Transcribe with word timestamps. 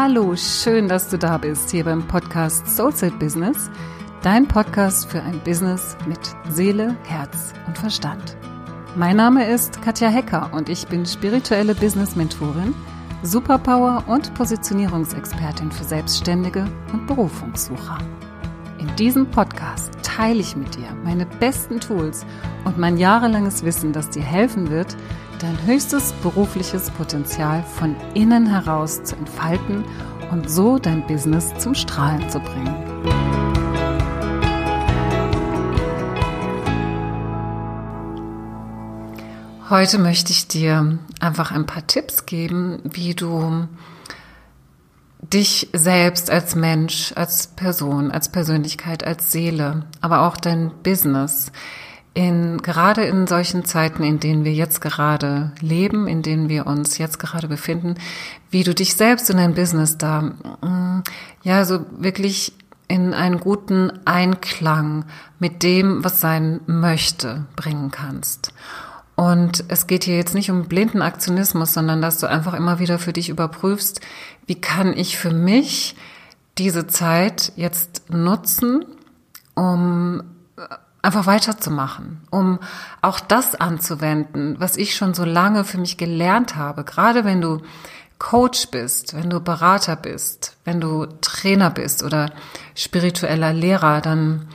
Hallo, 0.00 0.36
schön, 0.36 0.86
dass 0.86 1.08
du 1.08 1.18
da 1.18 1.38
bist 1.38 1.72
hier 1.72 1.82
beim 1.82 2.06
Podcast 2.06 2.68
Soulset 2.68 3.18
Business, 3.18 3.68
dein 4.22 4.46
Podcast 4.46 5.10
für 5.10 5.20
ein 5.20 5.40
Business 5.40 5.96
mit 6.06 6.20
Seele, 6.48 6.96
Herz 7.02 7.52
und 7.66 7.76
Verstand. 7.76 8.36
Mein 8.94 9.16
Name 9.16 9.50
ist 9.50 9.82
Katja 9.82 10.08
Hecker 10.08 10.50
und 10.52 10.68
ich 10.68 10.86
bin 10.86 11.04
spirituelle 11.04 11.74
Business 11.74 12.14
Mentorin, 12.14 12.76
Superpower 13.24 14.04
und 14.06 14.32
Positionierungsexpertin 14.34 15.72
für 15.72 15.82
Selbstständige 15.82 16.64
und 16.92 17.08
Berufungssucher. 17.08 17.98
Diesem 18.98 19.30
Podcast 19.30 19.92
teile 20.02 20.40
ich 20.40 20.56
mit 20.56 20.74
dir 20.74 20.92
meine 21.04 21.24
besten 21.24 21.78
Tools 21.78 22.26
und 22.64 22.78
mein 22.78 22.98
jahrelanges 22.98 23.62
Wissen, 23.62 23.92
das 23.92 24.10
dir 24.10 24.24
helfen 24.24 24.70
wird, 24.70 24.96
dein 25.38 25.56
höchstes 25.66 26.12
berufliches 26.14 26.90
Potenzial 26.90 27.62
von 27.62 27.94
innen 28.14 28.48
heraus 28.48 29.04
zu 29.04 29.14
entfalten 29.14 29.84
und 30.32 30.50
so 30.50 30.80
dein 30.80 31.06
Business 31.06 31.54
zum 31.58 31.76
Strahlen 31.76 32.28
zu 32.28 32.40
bringen. 32.40 32.74
Heute 39.70 39.98
möchte 39.98 40.32
ich 40.32 40.48
dir 40.48 40.98
einfach 41.20 41.52
ein 41.52 41.66
paar 41.66 41.86
Tipps 41.86 42.26
geben, 42.26 42.80
wie 42.82 43.14
du 43.14 43.68
dich 45.32 45.68
selbst 45.72 46.30
als 46.30 46.54
Mensch, 46.54 47.12
als 47.14 47.48
Person, 47.48 48.10
als 48.10 48.30
Persönlichkeit, 48.30 49.04
als 49.04 49.30
Seele, 49.32 49.84
aber 50.00 50.22
auch 50.22 50.36
dein 50.36 50.70
Business 50.82 51.52
in, 52.14 52.58
gerade 52.62 53.04
in 53.04 53.26
solchen 53.26 53.64
Zeiten, 53.64 54.02
in 54.02 54.18
denen 54.18 54.44
wir 54.44 54.52
jetzt 54.52 54.80
gerade 54.80 55.52
leben, 55.60 56.08
in 56.08 56.22
denen 56.22 56.48
wir 56.48 56.66
uns 56.66 56.98
jetzt 56.98 57.18
gerade 57.18 57.46
befinden, 57.46 57.94
wie 58.50 58.64
du 58.64 58.74
dich 58.74 58.96
selbst 58.96 59.30
in 59.30 59.36
dein 59.36 59.54
Business 59.54 59.98
da, 59.98 60.22
mm, 60.22 61.04
ja, 61.42 61.64
so 61.64 61.86
wirklich 61.96 62.54
in 62.88 63.12
einen 63.12 63.38
guten 63.38 63.92
Einklang 64.06 65.04
mit 65.38 65.62
dem, 65.62 66.02
was 66.02 66.20
sein 66.20 66.60
möchte, 66.66 67.44
bringen 67.54 67.90
kannst. 67.90 68.52
Und 69.18 69.64
es 69.66 69.88
geht 69.88 70.04
hier 70.04 70.14
jetzt 70.14 70.36
nicht 70.36 70.48
um 70.48 70.68
blinden 70.68 71.02
Aktionismus, 71.02 71.72
sondern 71.72 72.00
dass 72.00 72.18
du 72.18 72.28
einfach 72.28 72.54
immer 72.54 72.78
wieder 72.78 73.00
für 73.00 73.12
dich 73.12 73.30
überprüfst, 73.30 74.00
wie 74.46 74.54
kann 74.54 74.96
ich 74.96 75.18
für 75.18 75.32
mich 75.32 75.96
diese 76.56 76.86
Zeit 76.86 77.50
jetzt 77.56 78.10
nutzen, 78.10 78.84
um 79.56 80.22
einfach 81.02 81.26
weiterzumachen, 81.26 82.20
um 82.30 82.60
auch 83.02 83.18
das 83.18 83.56
anzuwenden, 83.56 84.54
was 84.60 84.76
ich 84.76 84.94
schon 84.94 85.14
so 85.14 85.24
lange 85.24 85.64
für 85.64 85.78
mich 85.78 85.96
gelernt 85.96 86.54
habe. 86.54 86.84
Gerade 86.84 87.24
wenn 87.24 87.40
du 87.40 87.60
Coach 88.20 88.68
bist, 88.70 89.14
wenn 89.14 89.30
du 89.30 89.40
Berater 89.40 89.96
bist, 89.96 90.56
wenn 90.64 90.80
du 90.80 91.06
Trainer 91.22 91.70
bist 91.70 92.04
oder 92.04 92.30
spiritueller 92.76 93.52
Lehrer, 93.52 94.00
dann 94.00 94.46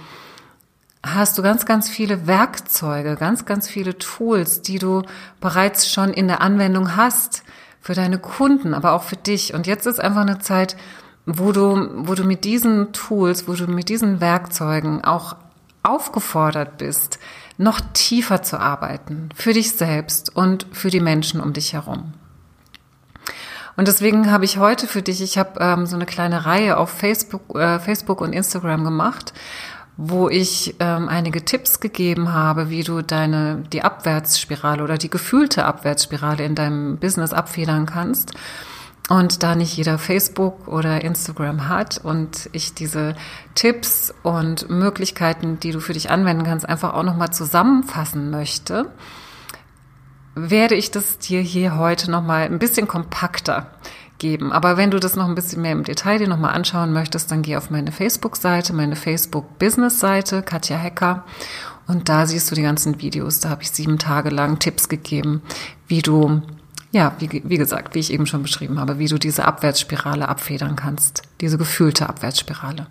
hast 1.04 1.38
du 1.38 1.42
ganz, 1.42 1.66
ganz 1.66 1.90
viele 1.90 2.28
Werkzeuge, 2.28 3.16
ganz, 3.18 3.46
ganz 3.46 3.68
viele 3.68 3.98
Tools, 3.98 4.62
die 4.62 4.80
du 4.80 5.04
bereits 5.42 5.92
schon 5.92 6.14
in 6.14 6.28
der 6.28 6.42
Anwendung 6.42 6.96
hast 6.96 7.44
für 7.82 7.94
deine 7.94 8.18
Kunden, 8.18 8.74
aber 8.74 8.94
auch 8.94 9.04
für 9.04 9.18
dich. 9.18 9.54
Und 9.54 9.68
jetzt 9.68 9.86
ist 9.86 10.00
einfach 10.00 10.22
eine 10.22 10.40
Zeit, 10.40 10.78
wo 11.26 11.52
du, 11.52 11.90
wo 12.08 12.16
du 12.16 12.24
mit 12.24 12.46
diesen 12.46 12.94
Tools, 12.94 13.48
wo 13.48 13.54
du 13.54 13.68
mit 13.68 13.90
diesen 13.90 14.22
Werkzeugen 14.22 15.04
auch 15.04 15.36
aufgefordert 15.84 16.78
bist, 16.78 17.20
noch 17.58 17.82
tiefer 17.94 18.42
zu 18.42 18.60
arbeiten 18.60 19.30
für 19.36 19.54
dich 19.54 19.74
selbst 19.74 20.36
und 20.36 20.66
für 20.72 20.90
die 20.90 21.02
Menschen 21.02 21.42
um 21.42 21.54
dich 21.54 21.74
herum. 21.74 22.14
Und 23.76 23.88
deswegen 23.88 24.32
habe 24.32 24.46
ich 24.46 24.58
heute 24.58 24.88
für 24.88 25.02
dich, 25.02 25.22
ich 25.22 25.38
habe 25.38 25.60
ähm, 25.60 25.86
so 25.86 25.96
eine 25.96 26.06
kleine 26.06 26.46
Reihe 26.46 26.78
auf 26.78 26.90
Facebook, 26.90 27.56
äh, 27.56 27.80
Facebook 27.80 28.22
und 28.22 28.34
Instagram 28.34 28.84
gemacht, 28.84 29.34
wo 29.98 30.28
ich 30.30 30.76
ähm, 30.80 31.08
einige 31.08 31.46
Tipps 31.46 31.80
gegeben 31.80 32.34
habe, 32.34 32.70
wie 32.70 32.84
du 32.84 33.02
deine 33.02 33.64
die 33.72 33.84
Abwärtsspirale 33.84 34.84
oder 34.84 34.98
die 34.98 35.10
gefühlte 35.10 35.66
Abwärtsspirale 35.66 36.44
in 36.44 36.56
deinem 36.56 36.98
Business 36.98 37.32
abfedern 37.32 37.86
kannst. 37.86 38.34
Und 39.10 39.44
da 39.44 39.54
nicht 39.54 39.76
jeder 39.76 40.00
Facebook 40.00 40.68
oder 40.68 41.04
Instagram 41.04 41.68
hat 41.68 41.98
und 41.98 42.50
ich 42.54 42.74
diese 42.74 43.16
Tipps 43.54 44.14
und 44.24 44.70
Möglichkeiten, 44.70 45.60
die 45.60 45.72
du 45.72 45.82
für 45.82 45.94
dich 45.94 46.10
anwenden 46.10 46.46
kannst, 46.46 46.68
einfach 46.68 46.94
auch 46.94 47.04
nochmal 47.04 47.32
zusammenfassen 47.32 48.32
möchte, 48.32 48.90
werde 50.36 50.76
ich 50.76 50.90
das 50.90 51.20
dir 51.20 51.42
hier 51.42 51.78
heute 51.78 52.10
nochmal 52.10 52.46
ein 52.46 52.60
bisschen 52.60 52.88
kompakter 52.88 53.72
geben. 54.24 54.54
Aber 54.54 54.78
wenn 54.78 54.90
du 54.90 55.02
das 55.02 55.18
noch 55.18 55.28
ein 55.28 55.36
bisschen 55.36 55.62
mehr 55.62 55.74
im 55.74 55.84
Detail 55.84 56.18
dir 56.18 56.30
nochmal 56.30 56.56
anschauen 56.56 56.94
möchtest, 56.94 57.30
dann 57.30 57.42
geh 57.42 57.58
auf 57.58 57.70
meine 57.70 57.92
Facebook-Seite, 57.92 58.72
meine 58.72 58.96
Facebook-Business-Seite, 58.96 60.44
Katja 60.44 60.78
Hecker. 60.78 61.26
Und 61.88 62.08
da 62.08 62.26
siehst 62.26 62.50
du 62.50 62.56
die 62.56 62.62
ganzen 62.62 63.02
Videos. 63.02 63.42
Da 63.42 63.50
habe 63.50 63.64
ich 63.64 63.72
sieben 63.72 64.00
Tage 64.00 64.30
lang 64.30 64.60
Tipps 64.60 64.88
gegeben, 64.88 65.42
wie 65.88 66.02
du 66.02 66.42
ja, 66.92 67.16
wie, 67.20 67.42
wie 67.44 67.58
gesagt, 67.58 67.96
wie 67.96 68.00
ich 68.00 68.14
eben 68.14 68.28
schon 68.28 68.44
beschrieben 68.44 68.80
habe, 68.80 69.00
wie 69.00 69.08
du 69.08 69.18
diese 69.18 69.46
Abwärtsspirale 69.46 70.30
abfedern 70.30 70.76
kannst, 70.76 71.24
diese 71.42 71.58
gefühlte 71.58 72.08
Abwärtsspirale. 72.08 72.88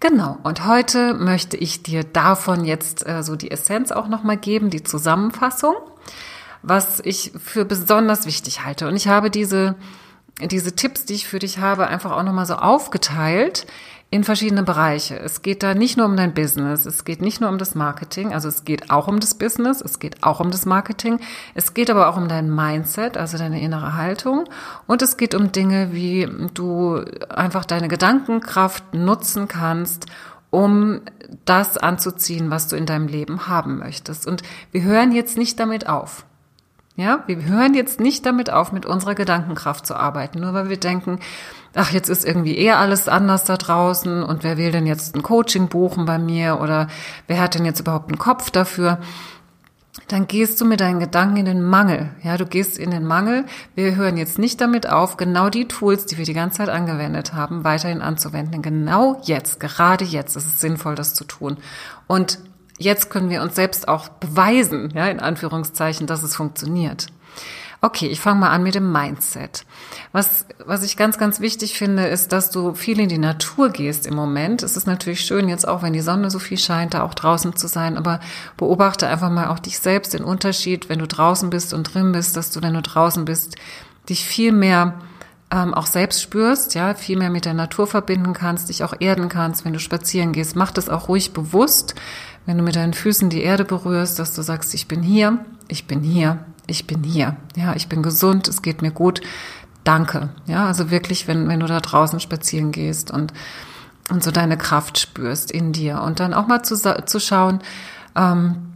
Genau, 0.00 0.38
und 0.42 0.66
heute 0.66 1.14
möchte 1.14 1.56
ich 1.56 1.84
dir 1.84 2.02
davon 2.02 2.64
jetzt 2.64 3.06
äh, 3.06 3.22
so 3.22 3.36
die 3.36 3.52
Essenz 3.52 3.92
auch 3.92 4.08
nochmal 4.08 4.36
geben, 4.36 4.70
die 4.70 4.82
Zusammenfassung, 4.82 5.76
was 6.62 7.00
ich 7.04 7.32
für 7.42 7.64
besonders 7.64 8.26
wichtig 8.26 8.64
halte. 8.64 8.88
Und 8.88 8.96
ich 8.96 9.06
habe 9.06 9.30
diese, 9.30 9.76
diese 10.40 10.74
Tipps, 10.74 11.04
die 11.04 11.14
ich 11.14 11.28
für 11.28 11.38
dich 11.38 11.58
habe, 11.58 11.86
einfach 11.86 12.12
auch 12.12 12.22
nochmal 12.22 12.46
so 12.46 12.54
aufgeteilt 12.54 13.66
in 14.12 14.24
verschiedene 14.24 14.62
Bereiche. 14.62 15.18
Es 15.18 15.40
geht 15.40 15.62
da 15.62 15.74
nicht 15.74 15.96
nur 15.96 16.04
um 16.04 16.18
dein 16.18 16.34
Business, 16.34 16.84
es 16.84 17.04
geht 17.04 17.22
nicht 17.22 17.40
nur 17.40 17.48
um 17.48 17.56
das 17.56 17.74
Marketing, 17.74 18.34
also 18.34 18.46
es 18.46 18.64
geht 18.64 18.90
auch 18.90 19.08
um 19.08 19.20
das 19.20 19.34
Business, 19.34 19.80
es 19.80 20.00
geht 20.00 20.22
auch 20.22 20.38
um 20.38 20.50
das 20.50 20.66
Marketing, 20.66 21.18
es 21.54 21.72
geht 21.72 21.88
aber 21.88 22.08
auch 22.08 22.18
um 22.18 22.28
dein 22.28 22.54
Mindset, 22.54 23.16
also 23.16 23.38
deine 23.38 23.62
innere 23.62 23.96
Haltung 23.96 24.44
und 24.86 25.00
es 25.00 25.16
geht 25.16 25.34
um 25.34 25.50
Dinge, 25.50 25.94
wie 25.94 26.28
du 26.52 27.02
einfach 27.30 27.64
deine 27.64 27.88
Gedankenkraft 27.88 28.92
nutzen 28.92 29.48
kannst, 29.48 30.04
um 30.50 31.00
das 31.46 31.78
anzuziehen, 31.78 32.50
was 32.50 32.68
du 32.68 32.76
in 32.76 32.84
deinem 32.84 33.08
Leben 33.08 33.48
haben 33.48 33.78
möchtest. 33.78 34.26
Und 34.26 34.42
wir 34.72 34.82
hören 34.82 35.12
jetzt 35.12 35.38
nicht 35.38 35.58
damit 35.58 35.88
auf. 35.88 36.26
Ja, 36.94 37.22
wir 37.26 37.42
hören 37.44 37.72
jetzt 37.72 38.00
nicht 38.00 38.26
damit 38.26 38.50
auf, 38.50 38.70
mit 38.70 38.84
unserer 38.84 39.14
Gedankenkraft 39.14 39.86
zu 39.86 39.96
arbeiten, 39.96 40.40
nur 40.40 40.52
weil 40.52 40.68
wir 40.68 40.76
denken, 40.76 41.20
ach, 41.74 41.90
jetzt 41.90 42.10
ist 42.10 42.24
irgendwie 42.24 42.56
eher 42.56 42.78
alles 42.78 43.08
anders 43.08 43.44
da 43.44 43.56
draußen 43.56 44.22
und 44.22 44.44
wer 44.44 44.58
will 44.58 44.72
denn 44.72 44.86
jetzt 44.86 45.16
ein 45.16 45.22
Coaching 45.22 45.68
buchen 45.68 46.04
bei 46.04 46.18
mir 46.18 46.60
oder 46.60 46.88
wer 47.28 47.40
hat 47.40 47.54
denn 47.54 47.64
jetzt 47.64 47.80
überhaupt 47.80 48.08
einen 48.08 48.18
Kopf 48.18 48.50
dafür? 48.50 48.98
Dann 50.08 50.26
gehst 50.26 50.60
du 50.60 50.66
mit 50.66 50.80
deinen 50.80 51.00
Gedanken 51.00 51.38
in 51.38 51.44
den 51.46 51.62
Mangel. 51.62 52.10
Ja, 52.22 52.36
du 52.36 52.44
gehst 52.46 52.78
in 52.78 52.90
den 52.90 53.06
Mangel. 53.06 53.44
Wir 53.74 53.94
hören 53.96 54.16
jetzt 54.16 54.38
nicht 54.38 54.60
damit 54.60 54.88
auf, 54.88 55.16
genau 55.16 55.48
die 55.48 55.68
Tools, 55.68 56.06
die 56.06 56.18
wir 56.18 56.24
die 56.24 56.34
ganze 56.34 56.58
Zeit 56.58 56.68
angewendet 56.68 57.32
haben, 57.32 57.64
weiterhin 57.64 58.02
anzuwenden. 58.02 58.62
Genau 58.62 59.20
jetzt, 59.22 59.60
gerade 59.60 60.04
jetzt 60.04 60.36
ist 60.36 60.46
es 60.46 60.60
sinnvoll, 60.60 60.94
das 60.94 61.14
zu 61.14 61.24
tun. 61.24 61.56
Und 62.06 62.38
jetzt 62.82 63.10
können 63.10 63.30
wir 63.30 63.42
uns 63.42 63.54
selbst 63.54 63.88
auch 63.88 64.08
beweisen, 64.08 64.92
ja, 64.94 65.06
in 65.06 65.20
Anführungszeichen, 65.20 66.06
dass 66.06 66.22
es 66.22 66.36
funktioniert. 66.36 67.06
Okay, 67.84 68.06
ich 68.06 68.20
fange 68.20 68.38
mal 68.38 68.50
an 68.50 68.62
mit 68.62 68.76
dem 68.76 68.92
Mindset. 68.92 69.64
Was, 70.12 70.46
was 70.64 70.84
ich 70.84 70.96
ganz, 70.96 71.18
ganz 71.18 71.40
wichtig 71.40 71.76
finde, 71.76 72.06
ist, 72.06 72.30
dass 72.30 72.50
du 72.50 72.74
viel 72.74 73.00
in 73.00 73.08
die 73.08 73.18
Natur 73.18 73.70
gehst 73.70 74.06
im 74.06 74.14
Moment. 74.14 74.62
Es 74.62 74.76
ist 74.76 74.86
natürlich 74.86 75.22
schön, 75.22 75.48
jetzt 75.48 75.66
auch 75.66 75.82
wenn 75.82 75.92
die 75.92 76.00
Sonne 76.00 76.30
so 76.30 76.38
viel 76.38 76.58
scheint, 76.58 76.94
da 76.94 77.02
auch 77.02 77.14
draußen 77.14 77.56
zu 77.56 77.66
sein, 77.66 77.96
aber 77.98 78.20
beobachte 78.56 79.08
einfach 79.08 79.30
mal 79.30 79.48
auch 79.48 79.58
dich 79.58 79.80
selbst, 79.80 80.14
den 80.14 80.22
Unterschied, 80.22 80.88
wenn 80.88 81.00
du 81.00 81.08
draußen 81.08 81.50
bist 81.50 81.74
und 81.74 81.92
drin 81.92 82.12
bist, 82.12 82.36
dass 82.36 82.50
du, 82.50 82.62
wenn 82.62 82.74
du 82.74 82.82
draußen 82.82 83.24
bist, 83.24 83.56
dich 84.08 84.24
viel 84.24 84.52
mehr 84.52 85.00
ähm, 85.50 85.74
auch 85.74 85.86
selbst 85.86 86.22
spürst, 86.22 86.74
ja, 86.74 86.94
viel 86.94 87.18
mehr 87.18 87.30
mit 87.30 87.44
der 87.44 87.54
Natur 87.54 87.88
verbinden 87.88 88.32
kannst, 88.32 88.68
dich 88.68 88.84
auch 88.84 88.94
erden 89.00 89.28
kannst, 89.28 89.64
wenn 89.64 89.72
du 89.72 89.80
spazieren 89.80 90.32
gehst. 90.32 90.54
Mach 90.54 90.70
das 90.70 90.88
auch 90.88 91.08
ruhig 91.08 91.32
bewusst, 91.32 91.96
wenn 92.46 92.58
du 92.58 92.64
mit 92.64 92.76
deinen 92.76 92.94
Füßen 92.94 93.30
die 93.30 93.42
Erde 93.42 93.64
berührst, 93.64 94.18
dass 94.18 94.34
du 94.34 94.42
sagst, 94.42 94.74
ich 94.74 94.88
bin 94.88 95.02
hier, 95.02 95.38
ich 95.68 95.86
bin 95.86 96.02
hier, 96.02 96.44
ich 96.66 96.86
bin 96.86 97.02
hier. 97.02 97.36
Ja, 97.56 97.74
ich 97.74 97.88
bin 97.88 98.02
gesund, 98.02 98.48
es 98.48 98.62
geht 98.62 98.82
mir 98.82 98.90
gut. 98.90 99.20
Danke. 99.84 100.30
Ja, 100.46 100.66
also 100.66 100.90
wirklich, 100.90 101.26
wenn, 101.28 101.48
wenn 101.48 101.60
du 101.60 101.66
da 101.66 101.80
draußen 101.80 102.20
spazieren 102.20 102.72
gehst 102.72 103.10
und, 103.10 103.32
und 104.10 104.22
so 104.22 104.30
deine 104.30 104.56
Kraft 104.56 104.98
spürst 104.98 105.50
in 105.50 105.72
dir 105.72 106.02
und 106.02 106.20
dann 106.20 106.34
auch 106.34 106.46
mal 106.46 106.62
zu, 106.62 106.76
zu 106.76 107.20
schauen, 107.20 107.60
ähm, 108.14 108.72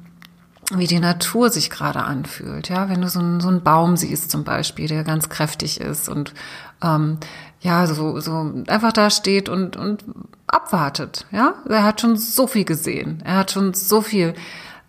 wie 0.74 0.88
die 0.88 0.98
Natur 0.98 1.50
sich 1.50 1.70
gerade 1.70 2.02
anfühlt. 2.02 2.68
Ja, 2.68 2.88
wenn 2.88 3.02
du 3.02 3.08
so, 3.08 3.20
einen, 3.20 3.40
so 3.40 3.48
einen 3.48 3.62
Baum 3.62 3.96
siehst 3.96 4.30
zum 4.30 4.42
Beispiel, 4.42 4.88
der 4.88 5.04
ganz 5.04 5.28
kräftig 5.28 5.80
ist 5.80 6.08
und 6.08 6.34
ähm, 6.82 7.18
ja, 7.60 7.86
so, 7.86 8.18
so 8.20 8.52
einfach 8.66 8.92
da 8.92 9.10
steht 9.10 9.48
und, 9.48 9.76
und 9.76 10.04
abwartet. 10.46 11.26
Ja, 11.30 11.54
er 11.68 11.84
hat 11.84 12.00
schon 12.00 12.16
so 12.16 12.46
viel 12.46 12.64
gesehen. 12.64 13.22
Er 13.24 13.36
hat 13.36 13.50
schon 13.50 13.74
so 13.74 14.00
viel 14.00 14.34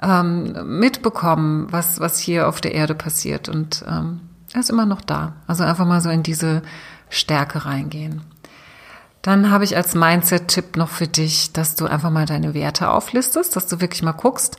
ähm, 0.01 0.79
mitbekommen, 0.79 1.67
was, 1.71 1.99
was 1.99 2.19
hier 2.19 2.47
auf 2.47 2.61
der 2.61 2.73
Erde 2.73 2.95
passiert. 2.95 3.49
Und 3.49 3.83
ähm, 3.87 4.21
er 4.53 4.59
ist 4.59 4.69
immer 4.69 4.85
noch 4.85 5.01
da. 5.01 5.33
Also 5.47 5.63
einfach 5.63 5.85
mal 5.85 6.01
so 6.01 6.09
in 6.09 6.23
diese 6.23 6.61
Stärke 7.09 7.65
reingehen. 7.65 8.21
Dann 9.21 9.51
habe 9.51 9.63
ich 9.63 9.75
als 9.75 9.95
Mindset-Tipp 9.95 10.77
noch 10.77 10.89
für 10.89 11.07
dich, 11.07 11.51
dass 11.51 11.75
du 11.75 11.85
einfach 11.85 12.11
mal 12.11 12.25
deine 12.25 12.53
Werte 12.53 12.89
auflistest, 12.89 13.55
dass 13.55 13.67
du 13.67 13.81
wirklich 13.81 14.03
mal 14.03 14.13
guckst, 14.13 14.57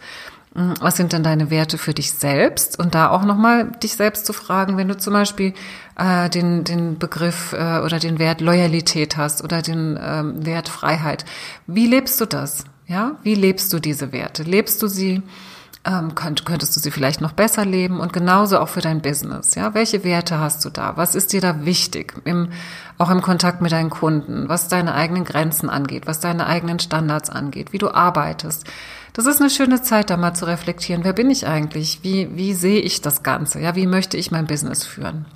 was 0.54 0.96
sind 0.96 1.12
denn 1.12 1.22
deine 1.22 1.50
Werte 1.50 1.78
für 1.78 1.94
dich 1.94 2.12
selbst? 2.12 2.78
Und 2.78 2.94
da 2.94 3.10
auch 3.10 3.24
nochmal 3.24 3.70
dich 3.82 3.94
selbst 3.94 4.26
zu 4.26 4.32
fragen, 4.32 4.76
wenn 4.76 4.88
du 4.88 4.96
zum 4.96 5.12
Beispiel 5.12 5.54
äh, 5.96 6.30
den, 6.30 6.64
den 6.64 6.98
Begriff 6.98 7.52
äh, 7.52 7.80
oder 7.80 7.98
den 7.98 8.18
Wert 8.18 8.40
Loyalität 8.40 9.16
hast 9.16 9.44
oder 9.44 9.62
den 9.62 9.98
ähm, 10.02 10.44
Wert 10.46 10.68
Freiheit. 10.68 11.24
Wie 11.66 11.86
lebst 11.86 12.20
du 12.20 12.26
das? 12.26 12.64
Ja, 12.86 13.16
wie 13.22 13.34
lebst 13.34 13.72
du 13.72 13.78
diese 13.78 14.12
Werte? 14.12 14.42
Lebst 14.42 14.82
du 14.82 14.86
sie? 14.88 15.22
Ähm, 15.84 16.14
könnt, 16.14 16.44
könntest 16.44 16.74
du 16.74 16.80
sie 16.80 16.90
vielleicht 16.90 17.20
noch 17.20 17.32
besser 17.32 17.64
leben 17.64 18.00
und 18.00 18.12
genauso 18.12 18.58
auch 18.58 18.68
für 18.68 18.80
dein 18.80 19.00
Business. 19.00 19.54
Ja, 19.54 19.74
welche 19.74 20.02
Werte 20.02 20.38
hast 20.38 20.64
du 20.64 20.70
da? 20.70 20.96
Was 20.96 21.14
ist 21.14 21.32
dir 21.32 21.40
da 21.40 21.64
wichtig? 21.64 22.14
Im, 22.24 22.48
auch 22.98 23.10
im 23.10 23.22
Kontakt 23.22 23.62
mit 23.62 23.70
deinen 23.70 23.90
Kunden, 23.90 24.48
was 24.48 24.68
deine 24.68 24.94
eigenen 24.94 25.24
Grenzen 25.24 25.70
angeht, 25.70 26.06
was 26.06 26.18
deine 26.18 26.46
eigenen 26.46 26.80
Standards 26.80 27.30
angeht, 27.30 27.72
wie 27.72 27.78
du 27.78 27.90
arbeitest. 27.90 28.66
Das 29.18 29.26
ist 29.26 29.40
eine 29.40 29.50
schöne 29.50 29.82
Zeit, 29.82 30.10
da 30.10 30.16
mal 30.16 30.34
zu 30.34 30.44
reflektieren. 30.44 31.02
Wer 31.02 31.12
bin 31.12 31.28
ich 31.28 31.44
eigentlich? 31.44 31.98
Wie, 32.04 32.36
wie 32.36 32.54
sehe 32.54 32.80
ich 32.80 33.00
das 33.00 33.24
Ganze? 33.24 33.58
Ja, 33.58 33.74
wie 33.74 33.88
möchte 33.88 34.16
ich 34.16 34.30
mein 34.30 34.46
Business 34.46 34.84
führen? 34.84 35.26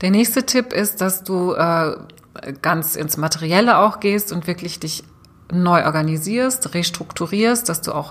Der 0.00 0.10
nächste 0.10 0.44
Tipp 0.44 0.72
ist, 0.72 1.00
dass 1.00 1.22
du 1.22 1.52
äh, 1.52 1.94
ganz 2.60 2.96
ins 2.96 3.16
Materielle 3.16 3.78
auch 3.78 4.00
gehst 4.00 4.32
und 4.32 4.48
wirklich 4.48 4.80
dich 4.80 5.04
neu 5.52 5.84
organisierst, 5.84 6.74
restrukturierst, 6.74 7.68
dass 7.68 7.82
du 7.82 7.92
auch 7.92 8.10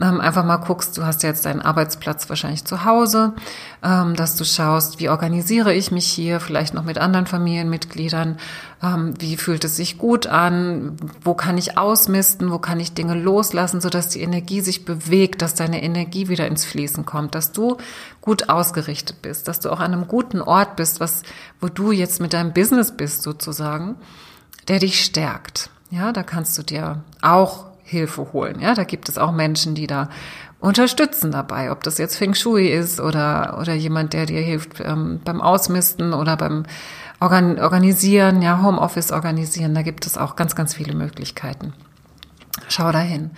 einfach 0.00 0.44
mal 0.44 0.56
guckst, 0.56 0.96
du 0.96 1.04
hast 1.04 1.22
ja 1.22 1.28
jetzt 1.28 1.44
deinen 1.44 1.60
Arbeitsplatz 1.60 2.28
wahrscheinlich 2.28 2.64
zu 2.64 2.84
Hause, 2.84 3.34
ähm, 3.82 4.16
dass 4.16 4.36
du 4.36 4.44
schaust, 4.44 4.98
wie 4.98 5.10
organisiere 5.10 5.74
ich 5.74 5.90
mich 5.90 6.06
hier, 6.06 6.40
vielleicht 6.40 6.72
noch 6.72 6.84
mit 6.84 6.98
anderen 6.98 7.26
Familienmitgliedern, 7.26 8.38
ähm, 8.82 9.14
wie 9.18 9.36
fühlt 9.36 9.62
es 9.64 9.76
sich 9.76 9.98
gut 9.98 10.26
an, 10.26 10.96
wo 11.22 11.34
kann 11.34 11.58
ich 11.58 11.76
ausmisten, 11.76 12.50
wo 12.50 12.58
kann 12.58 12.80
ich 12.80 12.94
Dinge 12.94 13.14
loslassen, 13.14 13.80
sodass 13.80 14.08
die 14.08 14.22
Energie 14.22 14.62
sich 14.62 14.86
bewegt, 14.86 15.42
dass 15.42 15.54
deine 15.54 15.82
Energie 15.82 16.28
wieder 16.28 16.46
ins 16.46 16.64
Fließen 16.64 17.04
kommt, 17.04 17.34
dass 17.34 17.52
du 17.52 17.76
gut 18.22 18.48
ausgerichtet 18.48 19.20
bist, 19.20 19.48
dass 19.48 19.60
du 19.60 19.70
auch 19.70 19.80
an 19.80 19.92
einem 19.92 20.08
guten 20.08 20.40
Ort 20.40 20.76
bist, 20.76 21.00
was, 21.00 21.22
wo 21.60 21.68
du 21.68 21.92
jetzt 21.92 22.20
mit 22.20 22.32
deinem 22.32 22.54
Business 22.54 22.92
bist 22.92 23.22
sozusagen, 23.22 23.96
der 24.68 24.78
dich 24.78 25.04
stärkt. 25.04 25.68
Ja, 25.90 26.12
da 26.12 26.22
kannst 26.22 26.56
du 26.56 26.62
dir 26.62 27.02
auch 27.20 27.69
Hilfe 27.90 28.32
holen. 28.32 28.60
Ja, 28.60 28.74
da 28.74 28.84
gibt 28.84 29.08
es 29.08 29.18
auch 29.18 29.32
Menschen, 29.32 29.74
die 29.74 29.88
da 29.88 30.08
unterstützen 30.60 31.32
dabei, 31.32 31.72
ob 31.72 31.82
das 31.82 31.98
jetzt 31.98 32.16
Feng 32.16 32.34
Shui 32.34 32.68
ist 32.68 33.00
oder, 33.00 33.58
oder 33.60 33.74
jemand, 33.74 34.12
der 34.12 34.26
dir 34.26 34.40
hilft 34.40 34.80
ähm, 34.80 35.20
beim 35.24 35.40
Ausmisten 35.40 36.12
oder 36.12 36.36
beim 36.36 36.64
Organ 37.18 37.58
Organisieren, 37.58 38.42
ja, 38.42 38.62
Homeoffice 38.62 39.10
organisieren. 39.10 39.74
Da 39.74 39.82
gibt 39.82 40.06
es 40.06 40.16
auch 40.16 40.36
ganz, 40.36 40.54
ganz 40.54 40.74
viele 40.74 40.94
Möglichkeiten. 40.94 41.72
Schau 42.68 42.92
dahin. 42.92 43.30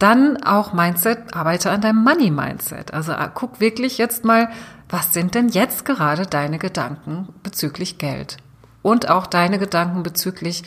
Dann 0.00 0.42
auch 0.42 0.72
Mindset, 0.72 1.34
arbeite 1.34 1.70
an 1.70 1.80
deinem 1.80 2.02
Money 2.02 2.30
Mindset. 2.30 2.92
Also 2.92 3.12
äh, 3.12 3.28
guck 3.32 3.60
wirklich 3.60 3.96
jetzt 3.98 4.24
mal, 4.24 4.48
was 4.88 5.14
sind 5.14 5.34
denn 5.34 5.48
jetzt 5.48 5.84
gerade 5.84 6.26
deine 6.26 6.58
Gedanken 6.58 7.28
bezüglich 7.42 7.98
Geld? 7.98 8.38
Und 8.82 9.08
auch 9.08 9.26
deine 9.26 9.58
Gedanken 9.58 10.02
bezüglich, 10.02 10.64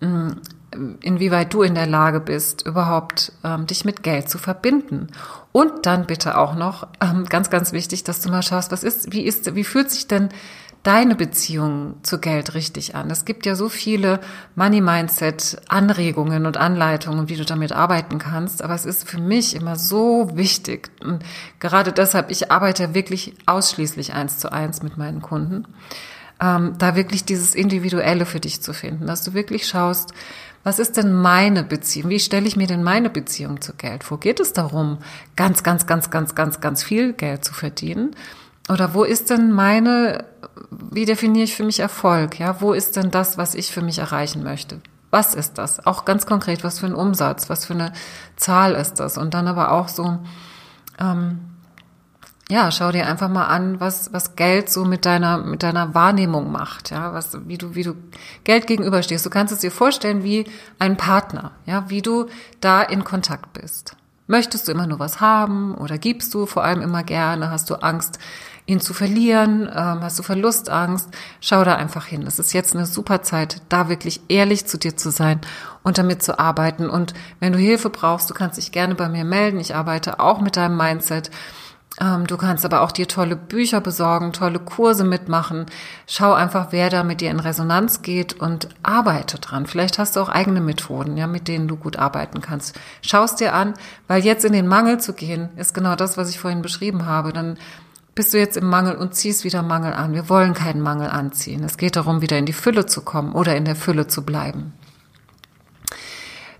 hm, 0.00 0.40
inwieweit 1.00 1.52
du 1.52 1.62
in 1.62 1.74
der 1.74 1.86
Lage 1.86 2.20
bist, 2.20 2.66
überhaupt 2.66 3.32
ähm, 3.44 3.66
dich 3.66 3.84
mit 3.84 4.02
Geld 4.02 4.28
zu 4.28 4.38
verbinden. 4.38 5.08
Und 5.52 5.86
dann 5.86 6.06
bitte 6.06 6.38
auch 6.38 6.54
noch, 6.54 6.88
ähm, 7.00 7.24
ganz, 7.28 7.50
ganz 7.50 7.72
wichtig, 7.72 8.04
dass 8.04 8.20
du 8.20 8.30
mal 8.30 8.42
schaust, 8.42 8.72
was 8.72 8.82
ist, 8.82 9.12
wie 9.12 9.22
ist, 9.22 9.54
wie 9.54 9.64
fühlt 9.64 9.90
sich 9.90 10.06
denn 10.06 10.28
deine 10.86 11.16
Beziehung 11.16 11.96
zu 12.02 12.20
Geld 12.20 12.54
richtig 12.54 12.94
an? 12.94 13.10
Es 13.10 13.24
gibt 13.24 13.44
ja 13.44 13.56
so 13.56 13.68
viele 13.68 14.20
Money 14.54 14.80
Mindset 14.80 15.60
Anregungen 15.66 16.46
und 16.46 16.56
Anleitungen, 16.56 17.28
wie 17.28 17.36
du 17.36 17.44
damit 17.44 17.72
arbeiten 17.72 18.18
kannst. 18.18 18.62
Aber 18.62 18.74
es 18.74 18.84
ist 18.84 19.08
für 19.08 19.20
mich 19.20 19.56
immer 19.56 19.74
so 19.74 20.30
wichtig. 20.34 20.90
Und 21.02 21.24
gerade 21.58 21.92
deshalb, 21.92 22.30
ich 22.30 22.52
arbeite 22.52 22.94
wirklich 22.94 23.34
ausschließlich 23.46 24.12
eins 24.14 24.38
zu 24.38 24.52
eins 24.52 24.82
mit 24.82 24.96
meinen 24.96 25.22
Kunden. 25.22 25.64
Ähm, 26.38 26.74
da 26.78 26.94
wirklich 26.94 27.24
dieses 27.24 27.54
Individuelle 27.54 28.26
für 28.26 28.40
dich 28.40 28.60
zu 28.62 28.72
finden, 28.72 29.06
dass 29.06 29.24
du 29.24 29.34
wirklich 29.34 29.66
schaust, 29.66 30.12
was 30.66 30.80
ist 30.80 30.96
denn 30.96 31.12
meine 31.12 31.62
Beziehung? 31.62 32.10
Wie 32.10 32.18
stelle 32.18 32.48
ich 32.48 32.56
mir 32.56 32.66
denn 32.66 32.82
meine 32.82 33.08
Beziehung 33.08 33.60
zu 33.60 33.72
Geld 33.74 34.02
vor? 34.02 34.18
Geht 34.18 34.40
es 34.40 34.52
darum, 34.52 34.98
ganz, 35.36 35.62
ganz, 35.62 35.86
ganz, 35.86 36.10
ganz, 36.10 36.34
ganz, 36.34 36.60
ganz 36.60 36.82
viel 36.82 37.12
Geld 37.12 37.44
zu 37.44 37.54
verdienen? 37.54 38.16
Oder 38.68 38.92
wo 38.92 39.04
ist 39.04 39.30
denn 39.30 39.52
meine, 39.52 40.24
wie 40.72 41.04
definiere 41.04 41.44
ich 41.44 41.54
für 41.54 41.62
mich 41.62 41.78
Erfolg? 41.78 42.40
Ja, 42.40 42.60
wo 42.60 42.72
ist 42.72 42.96
denn 42.96 43.12
das, 43.12 43.38
was 43.38 43.54
ich 43.54 43.70
für 43.70 43.80
mich 43.80 43.98
erreichen 43.98 44.42
möchte? 44.42 44.80
Was 45.12 45.36
ist 45.36 45.56
das? 45.56 45.86
Auch 45.86 46.04
ganz 46.04 46.26
konkret, 46.26 46.64
was 46.64 46.80
für 46.80 46.86
ein 46.86 46.96
Umsatz, 46.96 47.48
was 47.48 47.64
für 47.64 47.74
eine 47.74 47.92
Zahl 48.34 48.72
ist 48.72 48.94
das? 48.94 49.18
Und 49.18 49.34
dann 49.34 49.46
aber 49.46 49.70
auch 49.70 49.86
so, 49.86 50.18
ähm, 50.98 51.38
ja, 52.48 52.70
schau 52.70 52.92
dir 52.92 53.06
einfach 53.06 53.28
mal 53.28 53.46
an, 53.46 53.80
was, 53.80 54.12
was 54.12 54.36
Geld 54.36 54.70
so 54.70 54.84
mit 54.84 55.04
deiner, 55.04 55.38
mit 55.38 55.62
deiner 55.64 55.94
Wahrnehmung 55.94 56.52
macht, 56.52 56.90
ja, 56.90 57.12
was, 57.12 57.36
wie 57.48 57.58
du, 57.58 57.74
wie 57.74 57.82
du 57.82 57.94
Geld 58.44 58.68
gegenüberstehst. 58.68 59.26
Du 59.26 59.30
kannst 59.30 59.52
es 59.52 59.60
dir 59.60 59.72
vorstellen 59.72 60.22
wie 60.22 60.46
ein 60.78 60.96
Partner, 60.96 61.52
ja, 61.64 61.90
wie 61.90 62.02
du 62.02 62.26
da 62.60 62.82
in 62.82 63.02
Kontakt 63.02 63.52
bist. 63.52 63.96
Möchtest 64.28 64.66
du 64.66 64.72
immer 64.72 64.86
nur 64.86 64.98
was 64.98 65.20
haben 65.20 65.74
oder 65.74 65.98
gibst 65.98 66.34
du 66.34 66.46
vor 66.46 66.64
allem 66.64 66.82
immer 66.82 67.02
gerne? 67.02 67.50
Hast 67.50 67.70
du 67.70 67.76
Angst, 67.76 68.18
ihn 68.66 68.80
zu 68.80 68.92
verlieren? 68.92 69.62
Ähm, 69.62 70.00
hast 70.02 70.18
du 70.18 70.24
Verlustangst? 70.24 71.08
Schau 71.40 71.62
da 71.62 71.76
einfach 71.76 72.06
hin. 72.06 72.24
Es 72.26 72.40
ist 72.40 72.52
jetzt 72.52 72.74
eine 72.74 72.86
super 72.86 73.22
Zeit, 73.22 73.62
da 73.68 73.88
wirklich 73.88 74.20
ehrlich 74.28 74.66
zu 74.66 74.78
dir 74.78 74.96
zu 74.96 75.10
sein 75.10 75.40
und 75.84 75.98
damit 75.98 76.24
zu 76.24 76.40
arbeiten. 76.40 76.90
Und 76.90 77.14
wenn 77.38 77.52
du 77.52 77.58
Hilfe 77.60 77.90
brauchst, 77.90 78.28
du 78.28 78.34
kannst 78.34 78.58
dich 78.58 78.72
gerne 78.72 78.96
bei 78.96 79.08
mir 79.08 79.24
melden. 79.24 79.60
Ich 79.60 79.76
arbeite 79.76 80.18
auch 80.18 80.40
mit 80.40 80.56
deinem 80.56 80.76
Mindset. 80.76 81.30
Ähm, 82.00 82.26
du 82.26 82.36
kannst 82.36 82.64
aber 82.64 82.82
auch 82.82 82.92
dir 82.92 83.08
tolle 83.08 83.36
Bücher 83.36 83.80
besorgen, 83.80 84.32
tolle 84.32 84.58
Kurse 84.58 85.04
mitmachen. 85.04 85.66
Schau 86.06 86.34
einfach, 86.34 86.68
wer 86.70 86.90
da 86.90 87.04
mit 87.04 87.20
dir 87.20 87.30
in 87.30 87.40
Resonanz 87.40 88.02
geht 88.02 88.34
und 88.34 88.68
arbeite 88.82 89.38
dran. 89.38 89.66
Vielleicht 89.66 89.98
hast 89.98 90.16
du 90.16 90.20
auch 90.20 90.28
eigene 90.28 90.60
Methoden, 90.60 91.16
ja, 91.16 91.26
mit 91.26 91.48
denen 91.48 91.68
du 91.68 91.76
gut 91.76 91.98
arbeiten 91.98 92.40
kannst. 92.42 92.78
Schau 93.00 93.24
es 93.24 93.36
dir 93.36 93.54
an, 93.54 93.74
weil 94.08 94.24
jetzt 94.24 94.44
in 94.44 94.52
den 94.52 94.66
Mangel 94.66 95.00
zu 95.00 95.14
gehen, 95.14 95.48
ist 95.56 95.74
genau 95.74 95.96
das, 95.96 96.16
was 96.16 96.28
ich 96.28 96.38
vorhin 96.38 96.62
beschrieben 96.62 97.06
habe. 97.06 97.32
Dann 97.32 97.56
bist 98.14 98.34
du 98.34 98.38
jetzt 98.38 98.56
im 98.56 98.66
Mangel 98.66 98.96
und 98.96 99.14
ziehst 99.14 99.44
wieder 99.44 99.62
Mangel 99.62 99.92
an. 99.92 100.12
Wir 100.12 100.28
wollen 100.28 100.54
keinen 100.54 100.80
Mangel 100.80 101.08
anziehen. 101.08 101.64
Es 101.64 101.78
geht 101.78 101.96
darum, 101.96 102.20
wieder 102.20 102.38
in 102.38 102.46
die 102.46 102.52
Fülle 102.52 102.86
zu 102.86 103.02
kommen 103.02 103.32
oder 103.32 103.56
in 103.56 103.64
der 103.64 103.76
Fülle 103.76 104.06
zu 104.06 104.22
bleiben. 104.22 104.72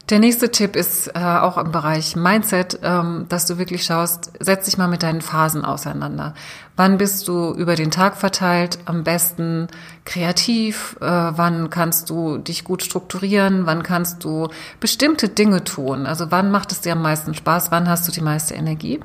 Der 0.09 0.21
nächste 0.21 0.53
Tipp 0.53 0.77
ist 0.77 1.09
äh, 1.09 1.19
auch 1.19 1.59
im 1.59 1.73
Bereich 1.73 2.15
Mindset, 2.15 2.79
ähm, 2.83 3.27
dass 3.29 3.47
du 3.47 3.59
wirklich 3.59 3.83
schaust, 3.85 4.31
setz 4.39 4.67
dich 4.67 4.79
mal 4.79 4.87
mit 4.87 5.03
deinen 5.03 5.21
Phasen 5.21 5.65
auseinander. 5.65 6.35
Wann 6.77 6.99
bist 6.99 7.27
du 7.27 7.55
über 7.55 7.75
den 7.75 7.91
Tag 7.91 8.19
verteilt 8.19 8.79
am 8.85 9.03
besten 9.03 9.69
kreativ? 10.05 10.97
Äh, 11.01 11.07
wann 11.07 11.71
kannst 11.71 12.11
du 12.11 12.37
dich 12.37 12.65
gut 12.65 12.83
strukturieren? 12.83 13.65
Wann 13.65 13.83
kannst 13.83 14.23
du 14.25 14.49
bestimmte 14.79 15.31
Dinge 15.31 15.65
tun? 15.65 16.05
Also 16.05 16.31
wann 16.31 16.51
macht 16.51 16.73
es 16.73 16.83
dir 16.83 16.93
am 16.93 17.01
meisten 17.01 17.33
Spaß? 17.33 17.71
Wann 17.71 17.89
hast 17.89 18.07
du 18.07 18.13
die 18.13 18.21
meiste 18.21 18.55
Energie? 18.55 19.01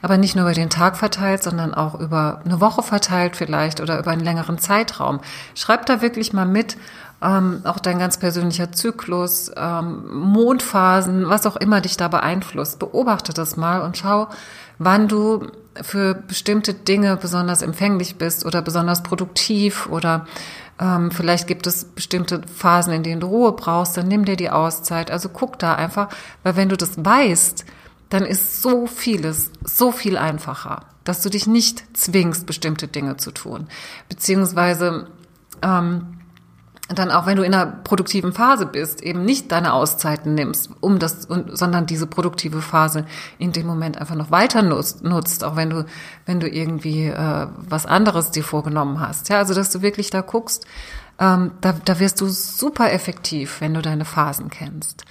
Aber 0.00 0.16
nicht 0.16 0.34
nur 0.34 0.46
über 0.46 0.54
den 0.54 0.70
Tag 0.70 0.96
verteilt, 0.96 1.42
sondern 1.42 1.74
auch 1.74 2.00
über 2.00 2.40
eine 2.44 2.60
Woche 2.62 2.82
verteilt 2.82 3.36
vielleicht 3.36 3.80
oder 3.80 3.98
über 3.98 4.10
einen 4.10 4.24
längeren 4.24 4.58
Zeitraum. 4.58 5.20
Schreib 5.54 5.84
da 5.86 6.00
wirklich 6.00 6.32
mal 6.32 6.46
mit 6.46 6.78
ähm, 7.22 7.60
auch 7.64 7.78
dein 7.78 7.98
ganz 7.98 8.18
persönlicher 8.18 8.72
Zyklus, 8.72 9.52
ähm, 9.56 10.12
Mondphasen, 10.12 11.28
was 11.28 11.46
auch 11.46 11.56
immer 11.56 11.80
dich 11.80 11.96
da 11.96 12.08
beeinflusst. 12.08 12.78
Beobachte 12.80 13.32
das 13.32 13.56
mal 13.56 13.82
und 13.82 13.96
schau, 13.96 14.28
wann 14.84 15.08
du 15.08 15.48
für 15.80 16.14
bestimmte 16.14 16.74
Dinge 16.74 17.16
besonders 17.16 17.62
empfänglich 17.62 18.16
bist 18.16 18.44
oder 18.44 18.62
besonders 18.62 19.02
produktiv 19.02 19.86
oder 19.86 20.26
ähm, 20.78 21.10
vielleicht 21.10 21.46
gibt 21.46 21.66
es 21.66 21.84
bestimmte 21.84 22.42
Phasen, 22.42 22.92
in 22.92 23.02
denen 23.02 23.20
du 23.20 23.28
Ruhe 23.28 23.52
brauchst, 23.52 23.96
dann 23.96 24.08
nimm 24.08 24.24
dir 24.24 24.36
die 24.36 24.50
Auszeit. 24.50 25.10
Also 25.10 25.28
guck 25.28 25.58
da 25.58 25.74
einfach, 25.74 26.08
weil 26.42 26.56
wenn 26.56 26.68
du 26.68 26.76
das 26.76 26.92
weißt, 26.96 27.64
dann 28.10 28.24
ist 28.24 28.60
so 28.60 28.86
vieles 28.86 29.50
so 29.64 29.92
viel 29.92 30.18
einfacher, 30.18 30.84
dass 31.04 31.22
du 31.22 31.30
dich 31.30 31.46
nicht 31.46 31.96
zwingst, 31.96 32.46
bestimmte 32.46 32.88
Dinge 32.88 33.16
zu 33.16 33.30
tun. 33.30 33.68
Beziehungsweise 34.08 35.06
ähm, 35.62 36.18
dann 36.98 37.10
auch 37.10 37.26
wenn 37.26 37.36
du 37.36 37.42
in 37.42 37.54
einer 37.54 37.66
produktiven 37.66 38.32
Phase 38.32 38.66
bist, 38.66 39.02
eben 39.02 39.24
nicht 39.24 39.52
deine 39.52 39.72
Auszeiten 39.72 40.34
nimmst, 40.34 40.70
um 40.80 40.98
das, 40.98 41.28
sondern 41.28 41.86
diese 41.86 42.06
produktive 42.06 42.62
Phase 42.62 43.06
in 43.38 43.52
dem 43.52 43.66
Moment 43.66 43.98
einfach 43.98 44.14
noch 44.14 44.30
weiter 44.30 44.62
nutzt, 44.62 45.04
nutzt 45.04 45.44
auch 45.44 45.56
wenn 45.56 45.70
du, 45.70 45.86
wenn 46.26 46.40
du 46.40 46.48
irgendwie 46.48 47.06
äh, 47.06 47.46
was 47.56 47.86
anderes 47.86 48.30
dir 48.30 48.44
vorgenommen 48.44 49.00
hast. 49.00 49.28
Ja, 49.28 49.38
also 49.38 49.54
dass 49.54 49.70
du 49.70 49.82
wirklich 49.82 50.10
da 50.10 50.20
guckst, 50.20 50.66
ähm, 51.18 51.52
da, 51.60 51.74
da 51.84 52.00
wirst 52.00 52.20
du 52.20 52.28
super 52.28 52.92
effektiv, 52.92 53.60
wenn 53.60 53.74
du 53.74 53.82
deine 53.82 54.04
Phasen 54.04 54.50
kennst. 54.50 55.04